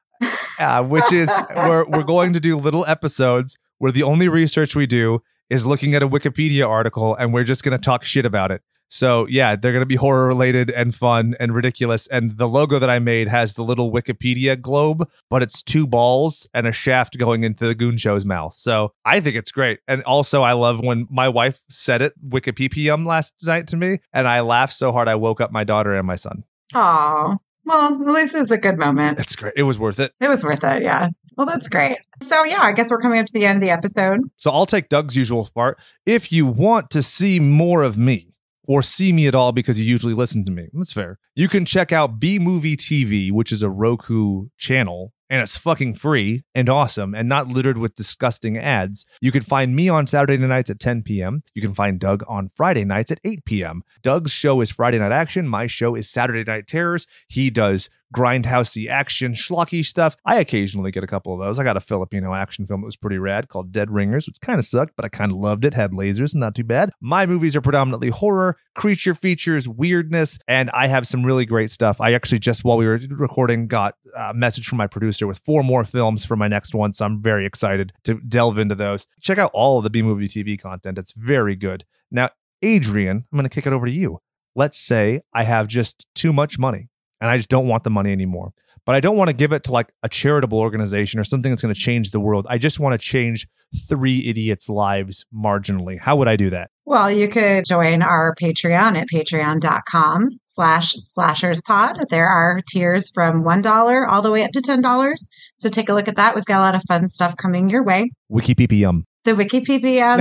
[0.59, 4.87] uh, which is where we're going to do little episodes where the only research we
[4.87, 5.21] do
[5.51, 8.63] is looking at a Wikipedia article and we're just going to talk shit about it.
[8.95, 12.07] So, yeah, they're going to be horror related and fun and ridiculous.
[12.09, 16.47] And the logo that I made has the little Wikipedia globe, but it's two balls
[16.53, 18.53] and a shaft going into the Goon Show's mouth.
[18.59, 19.81] So, I think it's great.
[19.89, 24.29] And also, I love when my wife said it, Wikipedia last night to me, and
[24.29, 26.45] I laughed so hard I woke up my daughter and my son.
[26.75, 27.39] Aw.
[27.65, 29.21] Well, at least it was a good moment.
[29.21, 29.55] It's great.
[29.57, 30.13] It was worth it.
[30.21, 31.09] It was worth it, yeah.
[31.39, 31.97] Well, that's great.
[32.23, 34.21] So, yeah, I guess we're coming up to the end of the episode.
[34.37, 35.81] So I'll take Doug's usual part.
[36.05, 38.32] If you want to see more of me
[38.67, 41.19] or see me at all because you usually listen to me, that's fair.
[41.35, 45.13] You can check out B Movie TV, which is a Roku channel.
[45.31, 49.07] And it's fucking free and awesome and not littered with disgusting ads.
[49.23, 51.41] You can find me on Saturday nights at 10 p.m.
[51.55, 53.83] You can find Doug on Friday nights at 8 p.m.
[54.03, 55.49] Doug's show is Friday Night Action.
[55.49, 57.07] My show is Saturday Night Terrors.
[57.29, 60.17] He does grindhousey action, schlocky stuff.
[60.25, 61.59] I occasionally get a couple of those.
[61.59, 64.59] I got a Filipino action film that was pretty rad called Dead Ringers, which kind
[64.59, 65.75] of sucked, but I kind of loved it.
[65.75, 66.91] Had lasers, not too bad.
[67.01, 72.01] My movies are predominantly horror, creature features, weirdness, and I have some really great stuff.
[72.01, 75.63] I actually just while we were recording got a message from my producer with four
[75.63, 79.07] more films for my next one, so I'm very excited to delve into those.
[79.21, 80.99] Check out all of the B Movie TV content.
[80.99, 81.85] It's very good.
[82.11, 82.29] Now,
[82.63, 84.19] Adrian, I'm going to kick it over to you.
[84.55, 86.91] Let's say I have just too much money
[87.23, 88.53] and I just don't want the money anymore.
[88.85, 91.63] But I don't want to give it to like a charitable organization or something that's
[91.63, 92.49] going to change the world.
[92.51, 93.47] I just want to change
[93.89, 96.01] three idiots' lives marginally.
[96.01, 96.73] How would I do that?
[96.85, 102.09] Well, you could join our Patreon at patreon.com slash slasherspod.
[102.11, 105.15] There are tiers from $1 all the way up to $10.
[105.55, 106.35] So take a look at that.
[106.35, 108.11] We've got a lot of fun stuff coming your way.
[108.29, 109.05] Wiki PPM.
[109.25, 110.21] The Wiki PPM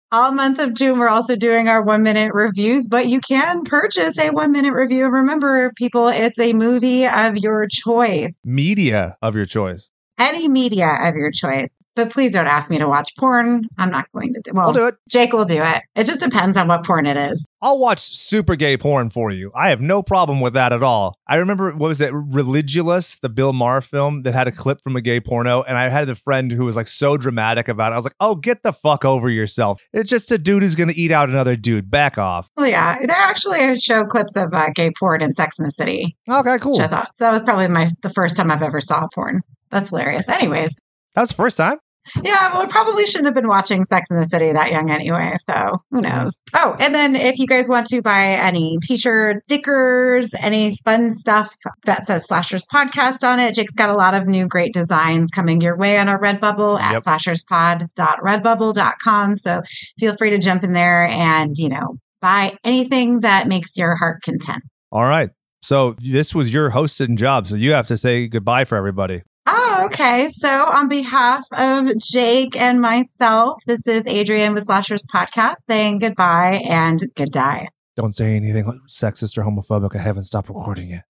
[0.12, 4.18] all month of June, we're also doing our one minute reviews, but you can purchase
[4.18, 5.06] a one minute review.
[5.06, 9.90] Remember, people, it's a movie of your choice, Media of your choice.
[10.18, 11.78] Any media of your choice.
[11.94, 13.64] But please don't ask me to watch porn.
[13.76, 14.68] I'm not going to do well.
[14.68, 14.94] I'll do it.
[15.08, 15.82] Jake will do it.
[15.96, 17.44] It just depends on what porn it is.
[17.60, 19.50] I'll watch super gay porn for you.
[19.52, 21.16] I have no problem with that at all.
[21.26, 24.94] I remember, what was it, Religulous, the Bill Maher film that had a clip from
[24.94, 25.62] a gay porno.
[25.62, 27.94] And I had a friend who was like so dramatic about it.
[27.94, 29.82] I was like, oh, get the fuck over yourself.
[29.92, 31.90] It's just a dude who's going to eat out another dude.
[31.90, 32.48] Back off.
[32.56, 36.16] Well, yeah, they actually show clips of uh, gay porn in Sex in the City,
[36.30, 36.80] Okay, cool.
[36.80, 39.42] I thought so that was probably my the first time I've ever saw porn.
[39.70, 40.28] That's hilarious.
[40.28, 40.74] Anyways,
[41.14, 41.78] That was the first time.
[42.22, 45.34] Yeah, well, we probably shouldn't have been watching Sex in the City that young anyway.
[45.46, 46.08] So who mm-hmm.
[46.08, 46.40] knows?
[46.54, 51.10] Oh, and then if you guys want to buy any t shirts, stickers, any fun
[51.10, 51.54] stuff
[51.84, 55.60] that says Slashers Podcast on it, Jake's got a lot of new great designs coming
[55.60, 57.02] your way on our Redbubble at Yep.
[57.04, 59.34] slasherspod.redbubble.com.
[59.36, 59.60] So
[59.98, 64.22] feel free to jump in there and, you know, buy anything that makes your heart
[64.22, 64.62] content.
[64.90, 65.30] All right.
[65.60, 67.46] So this was your hosting job.
[67.46, 69.22] So you have to say goodbye for everybody.
[69.50, 70.28] Oh, okay.
[70.28, 76.62] So, on behalf of Jake and myself, this is Adrian with Slashers Podcast saying goodbye
[76.68, 77.68] and good day.
[77.96, 79.96] Don't say anything sexist or homophobic.
[79.96, 81.02] I haven't stopped recording it.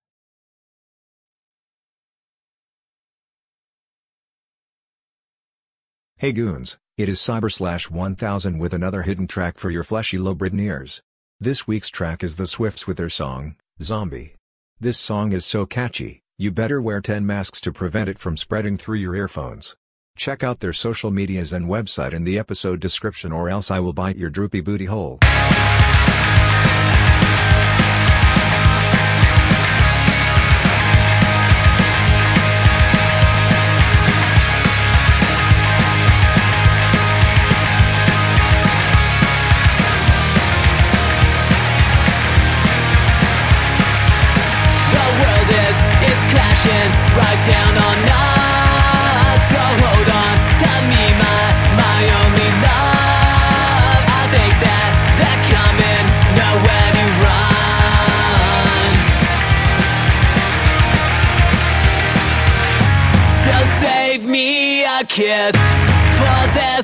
[6.17, 10.35] Hey goons, it is Cyber Slash 1000 with another hidden track for your fleshy low
[10.35, 11.03] Britain ears.
[11.41, 14.35] This week's track is the Swifts with their song, Zombie.
[14.81, 18.79] This song is so catchy, you better wear 10 masks to prevent it from spreading
[18.79, 19.75] through your earphones.
[20.17, 23.93] Check out their social medias and website in the episode description or else I will
[23.93, 25.19] bite your droopy booty hole.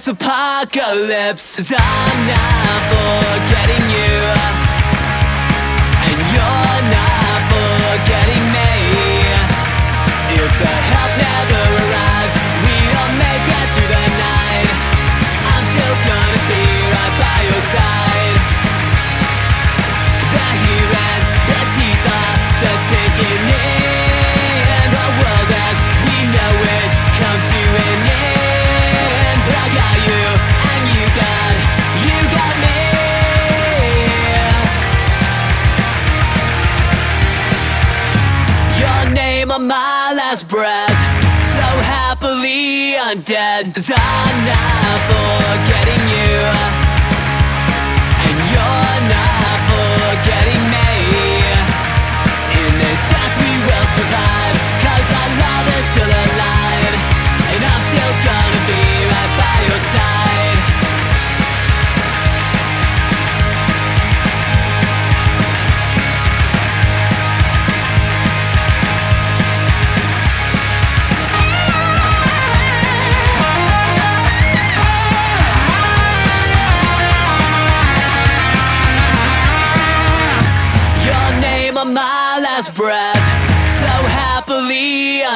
[0.05, 1.57] This apocalypse.
[1.57, 4.17] 'Cause I'm not forgetting you.
[6.07, 8.73] And you're not forgetting me
[10.43, 11.74] If the help never
[43.25, 46.41] undead Cause I'm not forgetting you.
[48.25, 50.91] And you're not forgetting me.
[52.61, 54.34] In this death we will survive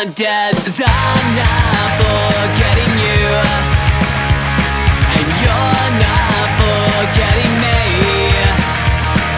[0.08, 3.28] undead Cause I'm not forgetting you
[5.16, 7.80] And you're not forgetting me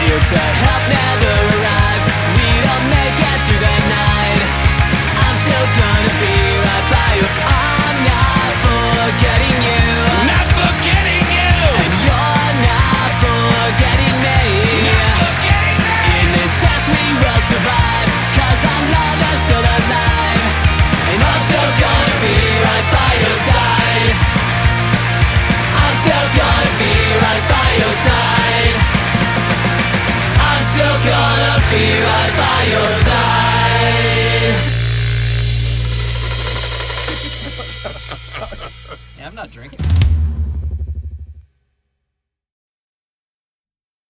[0.07, 1.50] If the help never
[32.41, 33.20] by your side